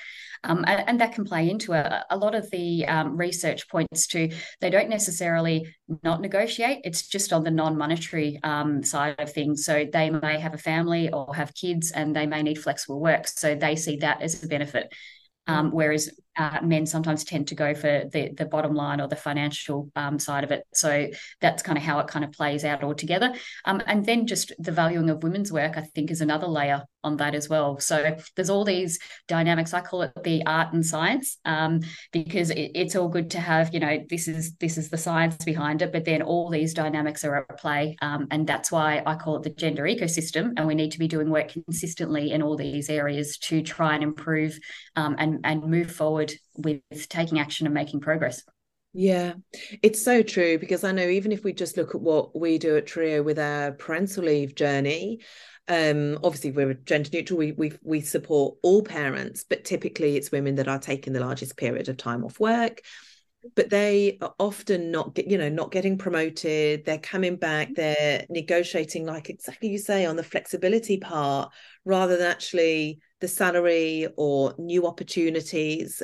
Um, 0.43 0.63
and, 0.67 0.99
that 0.99 1.13
can 1.13 1.25
play 1.25 1.49
into 1.49 1.73
a, 1.73 2.03
a 2.09 2.17
lot 2.17 2.33
of 2.33 2.49
the 2.51 2.85
um, 2.87 3.17
research 3.17 3.69
points 3.69 4.07
to 4.07 4.31
they 4.61 4.69
don't 4.69 4.89
necessarily 4.89 5.75
not 6.03 6.21
negotiate. 6.21 6.81
It's 6.83 7.07
just 7.07 7.33
on 7.33 7.43
the 7.43 7.51
non-monetary 7.51 8.39
um, 8.43 8.83
side 8.83 9.15
of 9.19 9.31
things. 9.31 9.65
So 9.65 9.85
they 9.91 10.09
may 10.09 10.39
have 10.39 10.53
a 10.53 10.57
family 10.57 11.11
or 11.11 11.35
have 11.35 11.53
kids, 11.53 11.91
and 11.91 12.15
they 12.15 12.25
may 12.25 12.41
need 12.41 12.59
flexible 12.59 12.99
work. 12.99 13.27
So 13.27 13.55
they 13.55 13.75
see 13.75 13.97
that 13.97 14.21
as 14.21 14.43
a 14.43 14.47
benefit. 14.47 14.91
Um, 15.47 15.71
whereas 15.71 16.09
uh, 16.37 16.59
men 16.61 16.85
sometimes 16.85 17.23
tend 17.23 17.47
to 17.47 17.55
go 17.55 17.73
for 17.73 18.03
the 18.11 18.31
the 18.37 18.45
bottom 18.45 18.73
line 18.73 19.01
or 19.01 19.07
the 19.07 19.15
financial 19.15 19.89
um, 19.95 20.19
side 20.19 20.43
of 20.43 20.51
it. 20.51 20.63
So 20.73 21.07
that's 21.41 21.63
kind 21.63 21.77
of 21.77 21.83
how 21.83 21.99
it 21.99 22.07
kind 22.07 22.23
of 22.23 22.31
plays 22.31 22.63
out 22.63 22.83
altogether. 22.83 23.33
Um, 23.65 23.81
and 23.87 24.05
then 24.05 24.27
just 24.27 24.53
the 24.59 24.71
valuing 24.71 25.09
of 25.09 25.23
women's 25.23 25.51
work, 25.51 25.77
I 25.77 25.81
think, 25.81 26.11
is 26.11 26.21
another 26.21 26.47
layer 26.47 26.83
on 27.03 27.17
that 27.17 27.33
as 27.35 27.49
well. 27.49 27.79
So 27.79 28.17
there's 28.35 28.49
all 28.49 28.65
these 28.65 28.99
dynamics. 29.27 29.73
I 29.73 29.81
call 29.81 30.03
it 30.03 30.11
the 30.23 30.45
art 30.45 30.73
and 30.73 30.85
science 30.85 31.37
um, 31.45 31.79
because 32.11 32.49
it, 32.49 32.71
it's 32.75 32.95
all 32.95 33.07
good 33.07 33.31
to 33.31 33.39
have, 33.39 33.73
you 33.73 33.79
know, 33.79 34.03
this 34.09 34.27
is 34.27 34.55
this 34.57 34.77
is 34.77 34.89
the 34.89 34.97
science 34.97 35.43
behind 35.43 35.81
it, 35.81 35.91
but 35.91 36.05
then 36.05 36.21
all 36.21 36.49
these 36.49 36.73
dynamics 36.73 37.23
are 37.23 37.37
at 37.37 37.57
play, 37.57 37.95
um, 38.01 38.27
and 38.31 38.45
that's 38.45 38.71
why 38.71 39.01
I 39.05 39.15
call 39.15 39.37
it 39.37 39.43
the 39.43 39.49
gender 39.49 39.83
ecosystem. 39.83 40.53
And 40.57 40.67
we 40.67 40.75
need 40.75 40.91
to 40.91 40.99
be 40.99 41.07
doing 41.07 41.29
work 41.29 41.49
consistently 41.49 42.31
in 42.31 42.41
all 42.41 42.55
these 42.55 42.89
areas 42.89 43.37
to 43.39 43.61
try 43.61 43.95
and 43.95 44.03
improve 44.03 44.59
um, 44.95 45.15
and 45.17 45.39
and 45.43 45.63
move 45.63 45.91
forward 45.91 46.26
with 46.55 46.81
taking 47.09 47.39
action 47.39 47.67
and 47.67 47.73
making 47.73 47.99
progress. 47.99 48.43
Yeah, 48.93 49.33
it's 49.83 50.03
so 50.03 50.23
true 50.23 50.57
because 50.57 50.83
I 50.83 50.91
know 50.91 51.07
even 51.07 51.31
if 51.31 51.43
we 51.43 51.53
just 51.53 51.77
look 51.77 51.93
at 51.93 52.01
what 52.01 52.39
we 52.39 52.57
do 52.57 52.77
at 52.77 52.87
triiyo 52.87 53.23
with 53.23 53.37
our 53.37 53.73
parental 53.73 54.23
leave 54.23 54.55
journey, 54.55 55.19
um, 55.67 56.17
obviously 56.23 56.51
we're 56.51 56.73
gender 56.73 57.09
neutral. 57.13 57.37
We 57.37 57.51
we 57.51 57.73
we 57.83 58.01
support 58.01 58.57
all 58.63 58.81
parents, 58.81 59.45
but 59.47 59.65
typically 59.65 60.15
it's 60.15 60.31
women 60.31 60.55
that 60.55 60.67
are 60.67 60.79
taking 60.79 61.13
the 61.13 61.19
largest 61.19 61.57
period 61.57 61.89
of 61.89 61.97
time 61.97 62.23
off 62.23 62.39
work. 62.39 62.81
But 63.55 63.69
they 63.69 64.17
are 64.19 64.33
often 64.39 64.89
not 64.89 65.13
get, 65.13 65.27
you 65.27 65.37
know, 65.37 65.49
not 65.49 65.71
getting 65.71 65.97
promoted. 65.97 66.83
They're 66.85 66.97
coming 66.97 67.35
back. 67.35 67.75
They're 67.75 68.25
negotiating, 68.29 69.05
like 69.05 69.29
exactly 69.29 69.69
you 69.69 69.77
say, 69.77 70.05
on 70.05 70.15
the 70.15 70.23
flexibility 70.23 70.97
part, 70.97 71.51
rather 71.85 72.17
than 72.17 72.27
actually 72.27 72.99
the 73.21 73.27
salary 73.27 74.07
or 74.17 74.53
new 74.57 74.87
opportunities. 74.87 76.01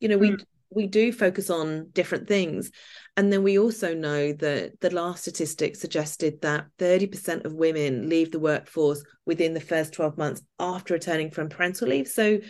You 0.00 0.08
know 0.08 0.18
we 0.18 0.30
mm. 0.30 0.44
we 0.70 0.86
do 0.86 1.12
focus 1.12 1.50
on 1.50 1.90
different 1.92 2.28
things. 2.28 2.70
And 3.16 3.32
then 3.32 3.42
we 3.42 3.58
also 3.58 3.94
know 3.94 4.32
that 4.32 4.80
the 4.80 4.90
last 4.90 5.22
statistic 5.22 5.76
suggested 5.76 6.40
that 6.42 6.66
30% 6.80 7.44
of 7.44 7.52
women 7.52 8.08
leave 8.08 8.32
the 8.32 8.40
workforce 8.40 9.04
within 9.24 9.54
the 9.54 9.60
first 9.60 9.92
12 9.92 10.18
months 10.18 10.42
after 10.58 10.94
returning 10.94 11.30
from 11.30 11.48
parental 11.48 11.88
leave. 11.88 12.08
So 12.08 12.40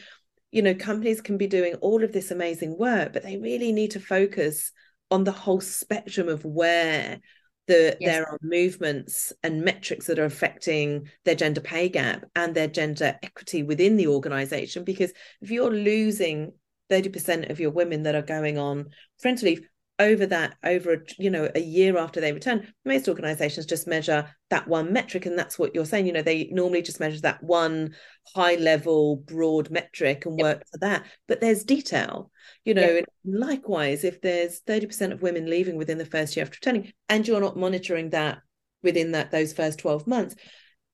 you 0.54 0.62
know 0.62 0.74
companies 0.74 1.20
can 1.20 1.36
be 1.36 1.48
doing 1.48 1.74
all 1.76 2.04
of 2.04 2.12
this 2.12 2.30
amazing 2.30 2.78
work 2.78 3.12
but 3.12 3.24
they 3.24 3.36
really 3.36 3.72
need 3.72 3.90
to 3.90 4.00
focus 4.00 4.70
on 5.10 5.24
the 5.24 5.32
whole 5.32 5.60
spectrum 5.60 6.28
of 6.28 6.44
where 6.44 7.20
the, 7.66 7.96
yes. 8.00 8.12
there 8.12 8.28
are 8.28 8.38
movements 8.42 9.32
and 9.42 9.62
metrics 9.62 10.06
that 10.06 10.18
are 10.18 10.24
affecting 10.24 11.08
their 11.24 11.34
gender 11.34 11.60
pay 11.60 11.88
gap 11.88 12.24
and 12.36 12.54
their 12.54 12.68
gender 12.68 13.18
equity 13.22 13.62
within 13.62 13.96
the 13.96 14.08
organization 14.08 14.84
because 14.84 15.12
if 15.40 15.50
you're 15.50 15.70
losing 15.70 16.52
30% 16.90 17.50
of 17.50 17.60
your 17.60 17.70
women 17.70 18.02
that 18.02 18.14
are 18.14 18.22
going 18.22 18.58
on 18.58 18.90
parental 19.20 19.46
leave 19.46 19.66
over 20.00 20.26
that 20.26 20.56
over 20.64 20.94
a, 20.94 20.98
you 21.18 21.30
know 21.30 21.48
a 21.54 21.60
year 21.60 21.96
after 21.96 22.20
they 22.20 22.32
return 22.32 22.66
most 22.84 23.08
organizations 23.08 23.64
just 23.64 23.86
measure 23.86 24.28
that 24.50 24.66
one 24.66 24.92
metric 24.92 25.24
and 25.24 25.38
that's 25.38 25.56
what 25.56 25.72
you're 25.72 25.84
saying 25.84 26.04
you 26.04 26.12
know 26.12 26.22
they 26.22 26.48
normally 26.50 26.82
just 26.82 26.98
measure 26.98 27.20
that 27.20 27.42
one 27.42 27.94
high 28.34 28.56
level 28.56 29.16
broad 29.16 29.70
metric 29.70 30.26
and 30.26 30.36
yep. 30.38 30.44
work 30.44 30.62
for 30.70 30.78
that 30.78 31.04
but 31.28 31.40
there's 31.40 31.62
detail 31.62 32.30
you 32.64 32.74
know 32.74 32.82
yep. 32.82 33.04
likewise 33.24 34.02
if 34.02 34.20
there's 34.20 34.60
30% 34.62 35.12
of 35.12 35.22
women 35.22 35.48
leaving 35.48 35.76
within 35.76 35.98
the 35.98 36.04
first 36.04 36.34
year 36.34 36.44
after 36.44 36.56
returning 36.56 36.92
and 37.08 37.28
you're 37.28 37.40
not 37.40 37.56
monitoring 37.56 38.10
that 38.10 38.38
within 38.82 39.12
that 39.12 39.30
those 39.30 39.52
first 39.52 39.78
12 39.78 40.08
months 40.08 40.34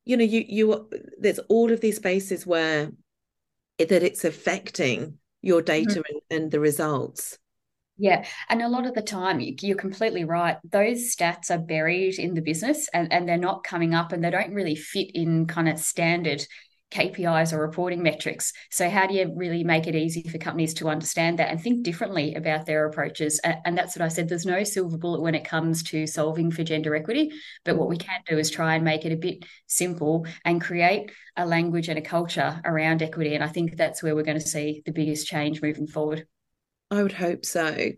you 0.04 0.19
know 0.19 0.25
you 0.25 0.45
you 0.47 0.90
there's 1.19 1.38
all 1.49 1.73
of 1.73 1.80
these 1.80 1.97
spaces 1.97 2.47
where 2.47 2.90
it, 3.78 3.88
that 3.88 4.02
it's 4.02 4.25
affecting 4.25 5.16
your 5.40 5.62
data 5.62 6.00
mm-hmm. 6.00 6.16
and, 6.30 6.42
and 6.42 6.50
the 6.50 6.61
results 6.61 7.38
yeah. 8.00 8.25
And 8.49 8.62
a 8.62 8.69
lot 8.69 8.87
of 8.87 8.95
the 8.95 9.02
time, 9.02 9.40
you're 9.40 9.76
completely 9.76 10.25
right. 10.25 10.57
Those 10.64 11.14
stats 11.14 11.50
are 11.50 11.59
buried 11.59 12.19
in 12.19 12.33
the 12.33 12.40
business 12.40 12.88
and, 12.95 13.12
and 13.12 13.28
they're 13.28 13.37
not 13.37 13.62
coming 13.62 13.95
up 13.95 14.12
and 14.12 14.25
they 14.25 14.30
don't 14.30 14.54
really 14.54 14.75
fit 14.75 15.11
in 15.14 15.47
kind 15.47 15.69
of 15.69 15.78
standard 15.78 16.47
KPIs 16.90 17.52
or 17.52 17.61
reporting 17.61 18.02
metrics. 18.02 18.54
So, 18.71 18.88
how 18.88 19.07
do 19.07 19.14
you 19.14 19.30
really 19.37 19.62
make 19.62 19.87
it 19.87 19.95
easy 19.95 20.23
for 20.23 20.38
companies 20.38 20.73
to 20.75 20.88
understand 20.88 21.38
that 21.38 21.50
and 21.50 21.61
think 21.61 21.83
differently 21.83 22.35
about 22.35 22.64
their 22.64 22.87
approaches? 22.87 23.38
And 23.45 23.76
that's 23.76 23.95
what 23.95 24.04
I 24.04 24.09
said. 24.09 24.28
There's 24.28 24.47
no 24.47 24.64
silver 24.64 24.97
bullet 24.97 25.21
when 25.21 25.35
it 25.35 25.45
comes 25.45 25.83
to 25.85 26.07
solving 26.07 26.50
for 26.50 26.64
gender 26.64 26.97
equity. 26.97 27.30
But 27.64 27.76
what 27.76 27.88
we 27.88 27.97
mm-hmm. 27.97 28.09
can 28.09 28.21
do 28.26 28.38
is 28.38 28.50
try 28.50 28.75
and 28.75 28.85
make 28.85 29.04
it 29.04 29.12
a 29.12 29.16
bit 29.16 29.45
simple 29.66 30.26
and 30.45 30.61
create 30.61 31.12
a 31.37 31.47
language 31.47 31.88
and 31.88 31.99
a 31.99 32.02
culture 32.02 32.61
around 32.64 33.02
equity. 33.02 33.35
And 33.35 33.45
I 33.45 33.49
think 33.49 33.76
that's 33.76 34.02
where 34.02 34.16
we're 34.16 34.25
going 34.25 34.40
to 34.40 34.47
see 34.47 34.83
the 34.87 34.92
biggest 34.92 35.26
change 35.26 35.62
moving 35.62 35.87
forward. 35.87 36.26
I 36.91 37.03
would 37.03 37.13
hope 37.13 37.45
so. 37.45 37.93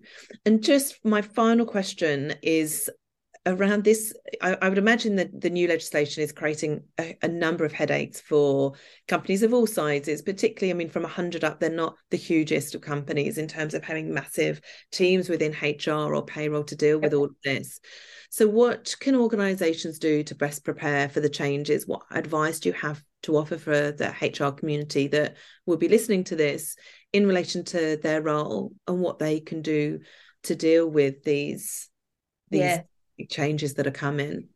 And 0.45 0.63
just 0.63 1.05
my 1.05 1.23
final 1.23 1.67
question 1.67 2.35
is 2.43 2.91
around 3.47 3.83
this 3.85 4.15
I, 4.41 4.57
I, 4.63 4.69
would 4.69 4.79
imagine 4.79 5.17
that 5.17 5.41
the 5.41 5.51
new 5.51 5.67
legislation 5.67 6.23
is 6.23 6.31
creating 6.31 6.85
a, 7.01 7.17
a, 7.23 7.29
number 7.29 7.65
of 7.65 7.73
headaches 7.73 8.21
for 8.21 8.75
companies 9.09 9.43
of 9.43 9.53
all 9.53 9.67
sizes 9.67 10.23
particularly 10.23 10.71
i 10.71 10.75
mean 10.75 10.89
from 10.89 11.03
100 11.03 11.43
up 11.43 11.59
they're 11.59 11.69
not 11.69 11.97
the 12.11 12.17
hugest 12.17 12.77
of 12.77 12.83
companies 12.83 13.39
in 13.39 13.49
terms 13.49 13.75
of 13.75 13.83
having 13.83 14.15
massive 14.15 14.61
teams 14.93 15.29
within 15.29 15.57
hr 15.61 16.15
or 16.15 16.25
payroll 16.25 16.63
to 16.65 16.77
deal 16.77 17.01
with 17.01 17.15
all 17.15 17.25
of 17.25 17.35
this. 17.45 17.81
So 18.31 18.47
what 18.47 18.97
can 18.99 19.15
organizations 19.15 19.99
do 19.99 20.23
to 20.23 20.35
best 20.35 20.65
prepare 20.65 21.11
for 21.11 21.21
the 21.21 21.29
changes? 21.29 21.87
What 21.87 22.01
advice 22.11 22.61
do 22.61 22.71
you 22.71 22.73
have 22.73 23.03
to 23.25 23.37
offer 23.37 23.59
for 23.59 23.93
the 23.93 24.09
hr 24.09 24.53
community 24.53 25.07
that 25.09 25.37
will 25.67 25.77
be 25.77 25.89
listening 25.89 26.25
to 26.25 26.37
this 26.37 26.75
in 27.13 27.27
relation 27.27 27.65
to 27.65 27.97
their 28.03 28.23
role 28.23 28.73
and 28.87 29.01
what 29.01 29.19
they 29.19 29.41
can 29.41 29.63
do 29.63 30.01
to 30.45 30.55
deal 30.55 30.89
with 30.89 31.23
these 31.25 31.89
these 32.51 32.61
yeah. 32.61 32.83
changes 33.29 33.75
that 33.75 33.87
are 33.87 33.93
coming 33.93 34.49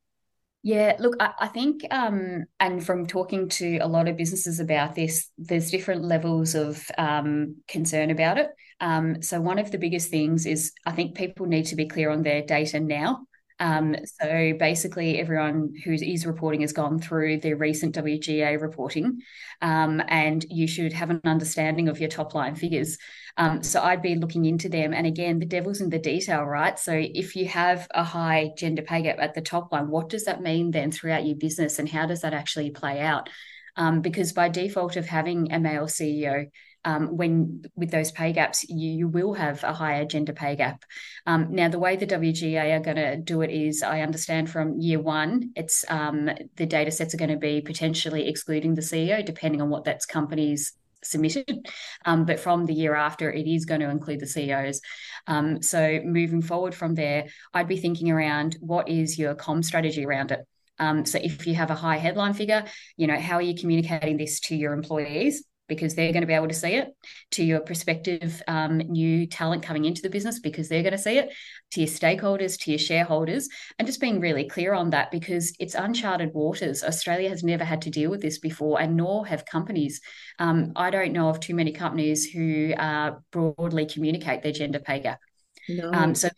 yeah, 0.66 0.96
look, 0.98 1.14
I, 1.20 1.32
I, 1.38 1.46
think, 1.46 1.82
um, 1.92 2.44
and 2.58 2.84
from 2.84 3.06
talking 3.06 3.48
to 3.50 3.78
a 3.78 3.86
lot 3.86 4.08
of 4.08 4.16
businesses 4.16 4.58
about 4.58 4.96
this, 4.96 5.30
there's 5.38 5.70
different 5.70 6.02
levels 6.02 6.56
of 6.56 6.84
um, 6.98 7.58
concern 7.68 8.10
about 8.10 8.36
it. 8.36 8.48
Um, 8.80 9.22
so, 9.22 9.40
one 9.40 9.60
of 9.60 9.70
the 9.70 9.78
biggest 9.78 10.10
things 10.10 10.44
is 10.44 10.72
I 10.84 10.90
think 10.90 11.14
people 11.14 11.46
need 11.46 11.66
to 11.66 11.76
be 11.76 11.86
clear 11.86 12.10
on 12.10 12.22
their 12.22 12.42
data 12.42 12.80
now. 12.80 13.28
Um, 13.58 13.96
so 14.04 14.52
basically, 14.58 15.18
everyone 15.18 15.72
who 15.84 15.92
is 15.92 16.26
reporting 16.26 16.60
has 16.60 16.72
gone 16.72 16.98
through 16.98 17.40
the 17.40 17.54
recent 17.54 17.94
WGEA 17.94 18.60
reporting, 18.60 19.22
um, 19.62 20.02
and 20.08 20.44
you 20.50 20.66
should 20.66 20.92
have 20.92 21.10
an 21.10 21.20
understanding 21.24 21.88
of 21.88 21.98
your 21.98 22.10
top 22.10 22.34
line 22.34 22.54
figures. 22.54 22.98
Um, 23.38 23.62
so 23.62 23.82
I'd 23.82 24.02
be 24.02 24.14
looking 24.14 24.44
into 24.44 24.68
them. 24.68 24.92
And 24.92 25.06
again, 25.06 25.38
the 25.38 25.46
devil's 25.46 25.80
in 25.80 25.90
the 25.90 25.98
detail, 25.98 26.44
right? 26.44 26.78
So 26.78 26.92
if 26.94 27.36
you 27.36 27.46
have 27.48 27.86
a 27.94 28.04
high 28.04 28.50
gender 28.56 28.82
pay 28.82 29.02
gap 29.02 29.16
at 29.18 29.34
the 29.34 29.40
top 29.40 29.72
line, 29.72 29.88
what 29.88 30.08
does 30.08 30.24
that 30.24 30.42
mean 30.42 30.70
then 30.70 30.90
throughout 30.90 31.26
your 31.26 31.36
business, 31.36 31.78
and 31.78 31.88
how 31.88 32.06
does 32.06 32.20
that 32.20 32.34
actually 32.34 32.70
play 32.70 33.00
out? 33.00 33.30
Um, 33.76 34.00
because 34.00 34.32
by 34.32 34.48
default 34.48 34.96
of 34.96 35.06
having 35.06 35.52
a 35.52 35.60
male 35.60 35.84
CEO, 35.84 36.50
um, 36.86 37.16
when 37.16 37.64
with 37.74 37.90
those 37.90 38.12
pay 38.12 38.32
gaps, 38.32 38.64
you, 38.68 38.90
you 38.90 39.08
will 39.08 39.34
have 39.34 39.62
a 39.64 39.72
higher 39.72 40.04
gender 40.04 40.32
pay 40.32 40.54
gap. 40.54 40.84
Um, 41.26 41.48
now, 41.50 41.68
the 41.68 41.80
way 41.80 41.96
the 41.96 42.06
WGEA 42.06 42.76
are 42.76 42.80
going 42.80 42.96
to 42.96 43.16
do 43.16 43.42
it 43.42 43.50
is, 43.50 43.82
I 43.82 44.02
understand 44.02 44.48
from 44.48 44.78
year 44.78 45.00
one, 45.00 45.50
it's 45.56 45.84
um, 45.88 46.30
the 46.54 46.64
data 46.64 46.92
sets 46.92 47.12
are 47.12 47.18
going 47.18 47.32
to 47.32 47.36
be 47.36 47.60
potentially 47.60 48.28
excluding 48.28 48.76
the 48.76 48.82
CEO, 48.82 49.24
depending 49.24 49.60
on 49.60 49.68
what 49.68 49.82
that's 49.82 50.06
company's 50.06 50.74
submitted. 51.02 51.66
Um, 52.04 52.24
but 52.24 52.38
from 52.38 52.66
the 52.66 52.74
year 52.74 52.94
after, 52.94 53.32
it 53.32 53.48
is 53.48 53.64
going 53.64 53.80
to 53.80 53.90
include 53.90 54.20
the 54.20 54.26
CEOs. 54.28 54.80
Um, 55.26 55.62
so 55.62 56.00
moving 56.04 56.40
forward 56.40 56.74
from 56.74 56.94
there, 56.94 57.26
I'd 57.52 57.68
be 57.68 57.78
thinking 57.78 58.12
around 58.12 58.58
what 58.60 58.88
is 58.88 59.18
your 59.18 59.34
com 59.34 59.64
strategy 59.64 60.06
around 60.06 60.30
it. 60.30 60.46
Um, 60.78 61.04
so 61.04 61.18
if 61.20 61.48
you 61.48 61.56
have 61.56 61.70
a 61.70 61.74
high 61.74 61.96
headline 61.96 62.34
figure, 62.34 62.64
you 62.96 63.08
know, 63.08 63.18
how 63.18 63.36
are 63.36 63.42
you 63.42 63.56
communicating 63.56 64.18
this 64.18 64.38
to 64.40 64.54
your 64.54 64.72
employees? 64.72 65.42
Because 65.68 65.94
they're 65.94 66.12
going 66.12 66.22
to 66.22 66.26
be 66.26 66.32
able 66.32 66.48
to 66.48 66.54
see 66.54 66.74
it, 66.74 66.88
to 67.32 67.44
your 67.44 67.60
prospective 67.60 68.42
um, 68.48 68.78
new 68.78 69.26
talent 69.26 69.62
coming 69.62 69.84
into 69.84 70.02
the 70.02 70.10
business 70.10 70.38
because 70.38 70.68
they're 70.68 70.82
going 70.82 70.92
to 70.92 70.98
see 70.98 71.18
it, 71.18 71.32
to 71.72 71.80
your 71.80 71.88
stakeholders, 71.88 72.58
to 72.60 72.70
your 72.70 72.78
shareholders, 72.78 73.48
and 73.78 73.86
just 73.86 74.00
being 74.00 74.20
really 74.20 74.48
clear 74.48 74.72
on 74.72 74.90
that 74.90 75.10
because 75.10 75.54
it's 75.58 75.74
uncharted 75.74 76.32
waters. 76.34 76.84
Australia 76.84 77.28
has 77.28 77.42
never 77.42 77.64
had 77.64 77.82
to 77.82 77.90
deal 77.90 78.10
with 78.10 78.22
this 78.22 78.38
before, 78.38 78.80
and 78.80 78.96
nor 78.96 79.26
have 79.26 79.44
companies. 79.44 80.00
Um, 80.38 80.72
I 80.76 80.90
don't 80.90 81.12
know 81.12 81.28
of 81.28 81.40
too 81.40 81.54
many 81.54 81.72
companies 81.72 82.30
who 82.30 82.72
uh, 82.74 83.16
broadly 83.30 83.86
communicate 83.86 84.42
their 84.42 84.52
gender 84.52 84.78
pay 84.78 85.00
gap. 85.00 85.20
No. 85.68 85.90
Um, 85.92 86.14
so 86.14 86.28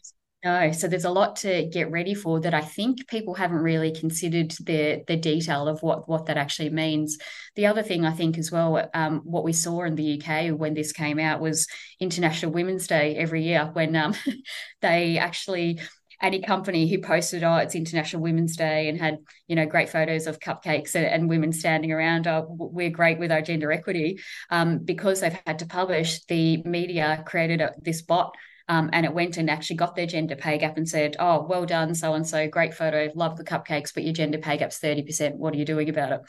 no, 0.44 0.70
so 0.70 0.86
there's 0.86 1.04
a 1.04 1.10
lot 1.10 1.36
to 1.36 1.66
get 1.66 1.90
ready 1.90 2.14
for 2.14 2.38
that 2.40 2.54
I 2.54 2.60
think 2.60 3.08
people 3.08 3.34
haven't 3.34 3.58
really 3.58 3.90
considered 3.92 4.52
the 4.60 5.02
the 5.08 5.16
detail 5.16 5.66
of 5.66 5.82
what 5.82 6.08
what 6.08 6.26
that 6.26 6.36
actually 6.36 6.70
means. 6.70 7.18
The 7.56 7.66
other 7.66 7.82
thing 7.82 8.04
I 8.04 8.12
think 8.12 8.38
as 8.38 8.52
well, 8.52 8.88
um, 8.94 9.20
what 9.24 9.42
we 9.42 9.52
saw 9.52 9.82
in 9.82 9.96
the 9.96 10.20
UK 10.20 10.56
when 10.56 10.74
this 10.74 10.92
came 10.92 11.18
out 11.18 11.40
was 11.40 11.66
International 11.98 12.52
Women's 12.52 12.86
Day 12.86 13.16
every 13.16 13.42
year 13.42 13.68
when 13.72 13.96
um, 13.96 14.14
they 14.80 15.18
actually 15.18 15.80
any 16.20 16.40
company 16.40 16.88
who 16.88 17.00
posted, 17.00 17.44
oh, 17.44 17.56
it's 17.56 17.74
International 17.74 18.22
Women's 18.22 18.56
Day 18.56 18.88
and 18.88 18.98
had, 18.98 19.18
you 19.46 19.54
know, 19.54 19.66
great 19.66 19.88
photos 19.88 20.26
of 20.26 20.40
cupcakes 20.40 20.94
and, 20.96 21.06
and 21.06 21.28
women 21.28 21.52
standing 21.52 21.92
around, 21.92 22.26
oh, 22.26 22.46
we're 22.48 22.90
great 22.90 23.18
with 23.18 23.30
our 23.30 23.40
gender 23.42 23.70
equity. 23.70 24.18
Um, 24.50 24.78
because 24.78 25.20
they've 25.20 25.38
had 25.46 25.60
to 25.60 25.66
publish, 25.66 26.24
the 26.24 26.62
media 26.64 27.22
created 27.24 27.60
a, 27.60 27.72
this 27.80 28.02
bot 28.02 28.34
um, 28.68 28.90
and 28.92 29.06
it 29.06 29.14
went 29.14 29.36
and 29.36 29.48
actually 29.50 29.76
got 29.76 29.96
their 29.96 30.06
gender 30.06 30.36
pay 30.36 30.58
gap 30.58 30.76
and 30.76 30.88
said, 30.88 31.16
"Oh, 31.18 31.46
well 31.48 31.66
done, 31.66 31.94
so 31.94 32.14
and 32.14 32.26
so, 32.26 32.48
great 32.48 32.74
photo, 32.74 33.10
love 33.14 33.36
the 33.36 33.44
cupcakes, 33.44 33.92
but 33.94 34.04
your 34.04 34.12
gender 34.12 34.38
pay 34.38 34.56
gap's 34.56 34.78
thirty 34.78 35.02
percent. 35.02 35.36
What 35.36 35.54
are 35.54 35.58
you 35.58 35.64
doing 35.64 35.88
about 35.88 36.12
it?" 36.12 36.20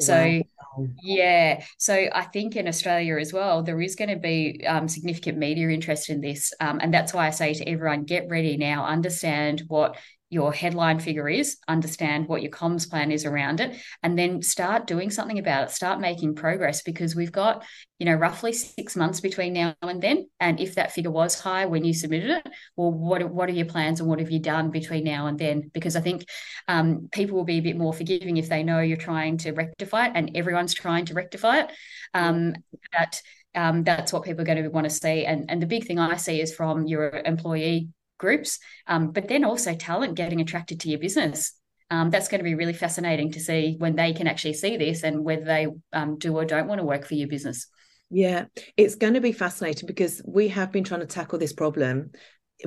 So 0.00 0.42
wow. 0.76 0.88
yeah, 1.02 1.64
so 1.78 2.08
I 2.12 2.22
think 2.22 2.56
in 2.56 2.68
Australia 2.68 3.16
as 3.16 3.32
well, 3.32 3.62
there 3.62 3.80
is 3.80 3.94
going 3.94 4.10
to 4.10 4.16
be 4.16 4.64
um, 4.66 4.88
significant 4.88 5.38
media 5.38 5.68
interest 5.68 6.10
in 6.10 6.20
this, 6.20 6.52
um, 6.60 6.78
and 6.82 6.92
that's 6.92 7.12
why 7.12 7.26
I 7.26 7.30
say 7.30 7.54
to 7.54 7.68
everyone, 7.68 8.04
get 8.04 8.28
ready 8.28 8.56
now, 8.56 8.84
understand 8.84 9.64
what 9.68 9.96
your 10.32 10.50
headline 10.50 10.98
figure 10.98 11.28
is, 11.28 11.58
understand 11.68 12.26
what 12.26 12.40
your 12.40 12.50
comms 12.50 12.88
plan 12.88 13.12
is 13.12 13.26
around 13.26 13.60
it, 13.60 13.76
and 14.02 14.18
then 14.18 14.40
start 14.40 14.86
doing 14.86 15.10
something 15.10 15.38
about 15.38 15.64
it, 15.68 15.70
start 15.70 16.00
making 16.00 16.34
progress 16.34 16.80
because 16.80 17.14
we've 17.14 17.30
got, 17.30 17.62
you 17.98 18.06
know, 18.06 18.14
roughly 18.14 18.54
six 18.54 18.96
months 18.96 19.20
between 19.20 19.52
now 19.52 19.74
and 19.82 20.02
then. 20.02 20.26
And 20.40 20.58
if 20.58 20.76
that 20.76 20.92
figure 20.92 21.10
was 21.10 21.38
high 21.38 21.66
when 21.66 21.84
you 21.84 21.92
submitted 21.92 22.30
it, 22.30 22.48
well, 22.76 22.90
what, 22.90 23.22
what 23.30 23.50
are 23.50 23.52
your 23.52 23.66
plans 23.66 24.00
and 24.00 24.08
what 24.08 24.20
have 24.20 24.30
you 24.30 24.40
done 24.40 24.70
between 24.70 25.04
now 25.04 25.26
and 25.26 25.38
then? 25.38 25.70
Because 25.74 25.96
I 25.96 26.00
think 26.00 26.24
um, 26.66 27.10
people 27.12 27.36
will 27.36 27.44
be 27.44 27.58
a 27.58 27.60
bit 27.60 27.76
more 27.76 27.92
forgiving 27.92 28.38
if 28.38 28.48
they 28.48 28.62
know 28.62 28.80
you're 28.80 28.96
trying 28.96 29.36
to 29.38 29.52
rectify 29.52 30.06
it 30.06 30.12
and 30.14 30.34
everyone's 30.34 30.72
trying 30.72 31.04
to 31.06 31.14
rectify 31.14 31.58
it. 31.58 31.72
Um, 32.14 32.54
that 32.94 33.20
um, 33.54 33.84
that's 33.84 34.14
what 34.14 34.24
people 34.24 34.40
are 34.40 34.46
going 34.46 34.62
to 34.62 34.70
want 34.70 34.84
to 34.84 34.90
see. 34.90 35.26
And, 35.26 35.50
and 35.50 35.60
the 35.60 35.66
big 35.66 35.86
thing 35.86 35.98
I 35.98 36.16
see 36.16 36.40
is 36.40 36.54
from 36.54 36.86
your 36.86 37.10
employee 37.10 37.90
groups, 38.18 38.58
um, 38.86 39.10
but 39.10 39.28
then 39.28 39.44
also 39.44 39.74
talent 39.74 40.14
getting 40.14 40.40
attracted 40.40 40.80
to 40.80 40.88
your 40.88 40.98
business. 40.98 41.54
Um, 41.90 42.08
that's 42.08 42.28
going 42.28 42.38
to 42.38 42.44
be 42.44 42.54
really 42.54 42.72
fascinating 42.72 43.32
to 43.32 43.40
see 43.40 43.76
when 43.78 43.96
they 43.96 44.14
can 44.14 44.26
actually 44.26 44.54
see 44.54 44.78
this 44.78 45.02
and 45.02 45.24
whether 45.24 45.44
they 45.44 45.66
um, 45.92 46.18
do 46.18 46.34
or 46.34 46.44
don't 46.44 46.66
want 46.66 46.78
to 46.78 46.86
work 46.86 47.04
for 47.04 47.14
your 47.14 47.28
business. 47.28 47.66
Yeah, 48.08 48.46
it's 48.76 48.94
going 48.94 49.14
to 49.14 49.20
be 49.20 49.32
fascinating 49.32 49.86
because 49.86 50.22
we 50.26 50.48
have 50.48 50.72
been 50.72 50.84
trying 50.84 51.00
to 51.00 51.06
tackle 51.06 51.38
this 51.38 51.52
problem 51.52 52.12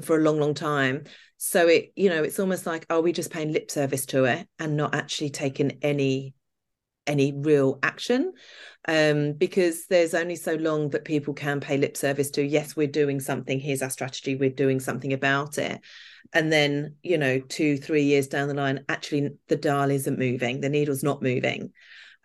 for 0.03 0.17
a 0.17 0.21
long, 0.21 0.39
long 0.39 0.53
time. 0.53 1.05
So 1.38 1.67
it, 1.67 1.91
you 1.95 2.10
know, 2.10 2.23
it's 2.23 2.39
almost 2.39 2.65
like, 2.65 2.86
are 2.89 3.01
we 3.01 3.13
just 3.13 3.31
paying 3.31 3.51
lip 3.51 3.71
service 3.71 4.05
to 4.08 4.25
it 4.25 4.47
and 4.60 4.77
not 4.77 4.93
actually 4.93 5.31
taking 5.31 5.79
any 5.81 6.34
any 7.08 7.34
real 7.36 7.77
action 7.84 8.34
um, 8.88 9.34
because 9.34 9.88
there's 9.88 10.13
only 10.13 10.36
so 10.36 10.56
long 10.56 10.89
that 10.89 11.06
people 11.06 11.34
can 11.34 11.60
pay 11.60 11.78
lip 11.78 11.98
service 11.98 12.30
to 12.32 12.43
yes 12.43 12.76
we're 12.76 12.88
doing 12.88 13.19
something 13.19 13.60
here's 13.60 13.82
our 13.82 13.89
strategy 13.89 14.36
we're 14.36 14.50
doing 14.50 14.80
something 14.80 15.13
about 15.13 15.58
it. 15.58 15.82
And 16.34 16.52
then 16.52 16.95
you 17.02 17.17
know 17.17 17.39
two 17.39 17.78
three 17.78 18.04
years 18.04 18.28
down 18.28 18.48
the 18.48 18.54
line 18.54 18.86
actually 18.89 19.30
the 19.48 19.56
dial 19.56 19.89
isn't 19.91 20.19
moving 20.19 20.62
the 20.62 20.69
needle's 20.69 21.04
not 21.04 21.21
moving. 21.21 21.71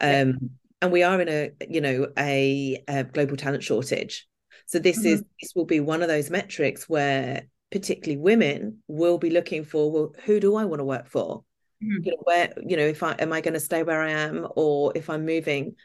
Um, 0.00 0.50
and 0.82 0.92
we 0.92 1.02
are 1.02 1.20
in 1.20 1.28
a 1.28 1.50
you 1.68 1.80
know 1.80 2.08
a, 2.18 2.82
a 2.88 3.04
global 3.04 3.36
talent 3.36 3.62
shortage. 3.62 4.26
So 4.66 4.78
this 4.78 4.98
mm-hmm. 4.98 5.08
is 5.08 5.24
this 5.40 5.52
will 5.54 5.66
be 5.66 5.80
one 5.80 6.02
of 6.02 6.08
those 6.08 6.30
metrics 6.30 6.88
where 6.88 7.44
particularly 7.72 8.20
women 8.20 8.78
will 8.88 9.18
be 9.18 9.30
looking 9.30 9.64
for 9.64 9.90
well 9.90 10.14
who 10.24 10.40
do 10.40 10.56
i 10.56 10.64
want 10.64 10.80
to 10.80 10.84
work 10.84 11.08
for? 11.08 11.44
Mm-hmm. 11.82 12.04
you 12.04 12.10
know, 12.10 12.18
where 12.24 12.52
you 12.66 12.76
know 12.76 12.84
if 12.84 13.02
i 13.02 13.12
am 13.12 13.32
i 13.32 13.40
going 13.40 13.54
to 13.54 13.60
stay 13.60 13.82
where 13.82 14.02
i 14.02 14.10
am? 14.10 14.46
Or 14.56 14.92
if 14.94 15.08
i'm 15.08 15.24
moving 15.24 15.76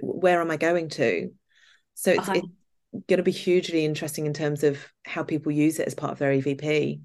where 0.00 0.40
am 0.40 0.50
i 0.50 0.56
going 0.56 0.88
to 0.88 1.30
so 1.94 2.12
it's, 2.12 2.28
uh-huh. 2.28 2.40
it's 2.92 3.06
going 3.06 3.18
to 3.18 3.22
be 3.22 3.30
hugely 3.30 3.84
interesting 3.84 4.26
in 4.26 4.34
terms 4.34 4.64
of 4.64 4.78
how 5.04 5.22
people 5.22 5.52
use 5.52 5.78
it 5.78 5.86
as 5.86 5.94
part 5.94 6.12
of 6.12 6.18
their 6.18 6.32
evp 6.32 7.00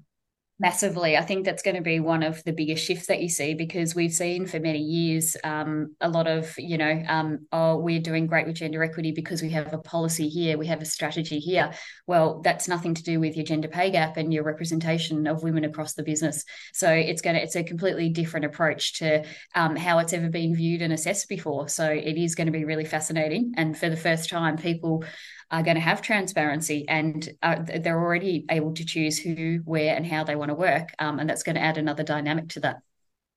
Massively. 0.62 1.16
I 1.16 1.22
think 1.22 1.44
that's 1.44 1.64
going 1.64 1.74
to 1.74 1.82
be 1.82 1.98
one 1.98 2.22
of 2.22 2.44
the 2.44 2.52
biggest 2.52 2.84
shifts 2.84 3.06
that 3.08 3.20
you 3.20 3.28
see 3.28 3.54
because 3.54 3.96
we've 3.96 4.12
seen 4.12 4.46
for 4.46 4.60
many 4.60 4.78
years 4.78 5.36
um, 5.42 5.96
a 6.00 6.08
lot 6.08 6.28
of, 6.28 6.54
you 6.56 6.78
know, 6.78 7.02
um, 7.08 7.48
oh, 7.50 7.78
we're 7.78 7.98
doing 7.98 8.28
great 8.28 8.46
with 8.46 8.54
gender 8.54 8.80
equity 8.80 9.10
because 9.10 9.42
we 9.42 9.50
have 9.50 9.72
a 9.72 9.78
policy 9.78 10.28
here, 10.28 10.56
we 10.56 10.68
have 10.68 10.80
a 10.80 10.84
strategy 10.84 11.40
here. 11.40 11.72
Well, 12.06 12.42
that's 12.42 12.68
nothing 12.68 12.94
to 12.94 13.02
do 13.02 13.18
with 13.18 13.34
your 13.34 13.44
gender 13.44 13.66
pay 13.66 13.90
gap 13.90 14.16
and 14.16 14.32
your 14.32 14.44
representation 14.44 15.26
of 15.26 15.42
women 15.42 15.64
across 15.64 15.94
the 15.94 16.04
business. 16.04 16.44
So 16.72 16.88
it's 16.88 17.22
going 17.22 17.34
to, 17.34 17.42
it's 17.42 17.56
a 17.56 17.64
completely 17.64 18.10
different 18.10 18.46
approach 18.46 19.00
to 19.00 19.24
um, 19.56 19.74
how 19.74 19.98
it's 19.98 20.12
ever 20.12 20.28
been 20.28 20.54
viewed 20.54 20.80
and 20.80 20.92
assessed 20.92 21.28
before. 21.28 21.68
So 21.68 21.90
it 21.90 22.16
is 22.16 22.36
going 22.36 22.46
to 22.46 22.52
be 22.52 22.64
really 22.64 22.84
fascinating. 22.84 23.54
And 23.56 23.76
for 23.76 23.90
the 23.90 23.96
first 23.96 24.30
time, 24.30 24.56
people 24.56 25.02
are 25.52 25.62
going 25.62 25.74
to 25.76 25.80
have 25.80 26.02
transparency 26.02 26.86
and 26.88 27.28
uh, 27.42 27.56
they're 27.80 28.00
already 28.00 28.46
able 28.50 28.72
to 28.72 28.84
choose 28.84 29.18
who, 29.18 29.60
where, 29.64 29.94
and 29.94 30.06
how 30.06 30.24
they 30.24 30.34
want 30.34 30.48
to 30.48 30.54
work. 30.54 30.88
Um, 30.98 31.18
and 31.18 31.28
that's 31.28 31.42
going 31.42 31.56
to 31.56 31.62
add 31.62 31.76
another 31.76 32.02
dynamic 32.02 32.48
to 32.50 32.60
that. 32.60 32.76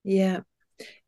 Yeah. 0.02 0.40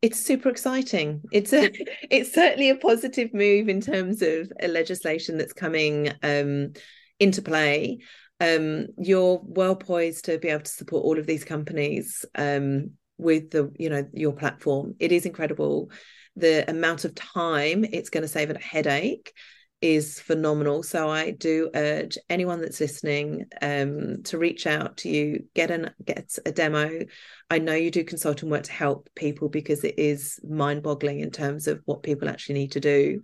It's 0.01 0.19
super 0.19 0.49
exciting. 0.49 1.23
It's 1.31 1.51
a, 1.51 1.71
it's 2.09 2.33
certainly 2.33 2.69
a 2.69 2.75
positive 2.75 3.33
move 3.33 3.69
in 3.69 3.81
terms 3.81 4.21
of 4.21 4.51
a 4.61 4.67
legislation 4.67 5.37
that's 5.37 5.53
coming 5.53 6.13
um, 6.21 6.73
into 7.19 7.41
play. 7.41 7.99
um, 8.39 8.87
you're 8.97 9.41
well 9.43 9.75
poised 9.75 10.25
to 10.25 10.37
be 10.37 10.49
able 10.49 10.63
to 10.63 10.71
support 10.71 11.03
all 11.03 11.19
of 11.19 11.27
these 11.27 11.43
companies 11.43 12.23
um, 12.35 12.91
with 13.17 13.51
the 13.51 13.71
you 13.77 13.89
know 13.89 14.07
your 14.13 14.33
platform. 14.33 14.95
It 14.99 15.11
is 15.11 15.25
incredible 15.25 15.91
the 16.35 16.69
amount 16.69 17.03
of 17.03 17.15
time 17.15 17.83
it's 17.83 18.09
going 18.09 18.21
to 18.21 18.27
save 18.27 18.49
a 18.49 18.57
headache 18.59 19.33
is 19.81 20.19
phenomenal. 20.19 20.83
So 20.83 21.09
I 21.09 21.31
do 21.31 21.69
urge 21.73 22.17
anyone 22.29 22.61
that's 22.61 22.79
listening 22.79 23.45
um, 23.61 24.23
to 24.23 24.37
reach 24.37 24.67
out 24.67 24.97
to 24.97 25.09
you, 25.09 25.45
get 25.53 25.71
an 25.71 25.91
get 26.03 26.37
a 26.45 26.51
demo. 26.51 27.05
I 27.49 27.59
know 27.59 27.73
you 27.73 27.91
do 27.91 28.03
consulting 28.03 28.49
work 28.49 28.63
to 28.63 28.71
help 28.71 29.09
people 29.15 29.49
because 29.49 29.83
it 29.83 29.97
is 29.97 30.39
mind-boggling 30.47 31.21
in 31.21 31.31
terms 31.31 31.67
of 31.67 31.81
what 31.85 32.03
people 32.03 32.29
actually 32.29 32.55
need 32.55 32.71
to 32.73 32.79
do. 32.79 33.21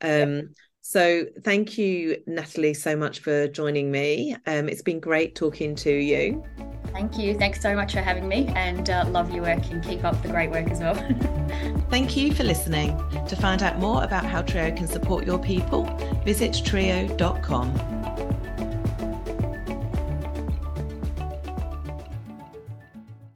Um. 0.00 0.54
So 0.88 1.26
thank 1.42 1.76
you, 1.76 2.22
Natalie, 2.24 2.72
so 2.72 2.96
much 2.96 3.18
for 3.18 3.46
joining 3.46 3.90
me. 3.90 4.34
Um, 4.46 4.70
it's 4.70 4.80
been 4.80 5.00
great 5.00 5.34
talking 5.34 5.74
to 5.74 5.92
you. 5.92 6.42
Thank 6.94 7.18
you. 7.18 7.36
Thanks 7.38 7.60
so 7.60 7.76
much 7.76 7.92
for 7.92 8.00
having 8.00 8.26
me 8.26 8.46
and 8.56 8.88
uh, 8.88 9.04
love 9.08 9.30
your 9.30 9.42
work 9.42 9.70
and 9.70 9.84
keep 9.84 10.02
up 10.02 10.22
the 10.22 10.28
great 10.28 10.50
work 10.50 10.70
as 10.70 10.80
well. 10.80 10.94
Thank 11.90 12.16
you 12.16 12.32
for 12.32 12.42
listening. 12.42 12.96
To 13.26 13.36
find 13.36 13.62
out 13.62 13.78
more 13.78 14.02
about 14.02 14.24
how 14.24 14.40
triiyo 14.40 14.74
can 14.78 14.86
support 14.86 15.26
your 15.26 15.38
people, 15.38 15.84
visit 16.24 16.52
triiyo.com. 16.52 18.27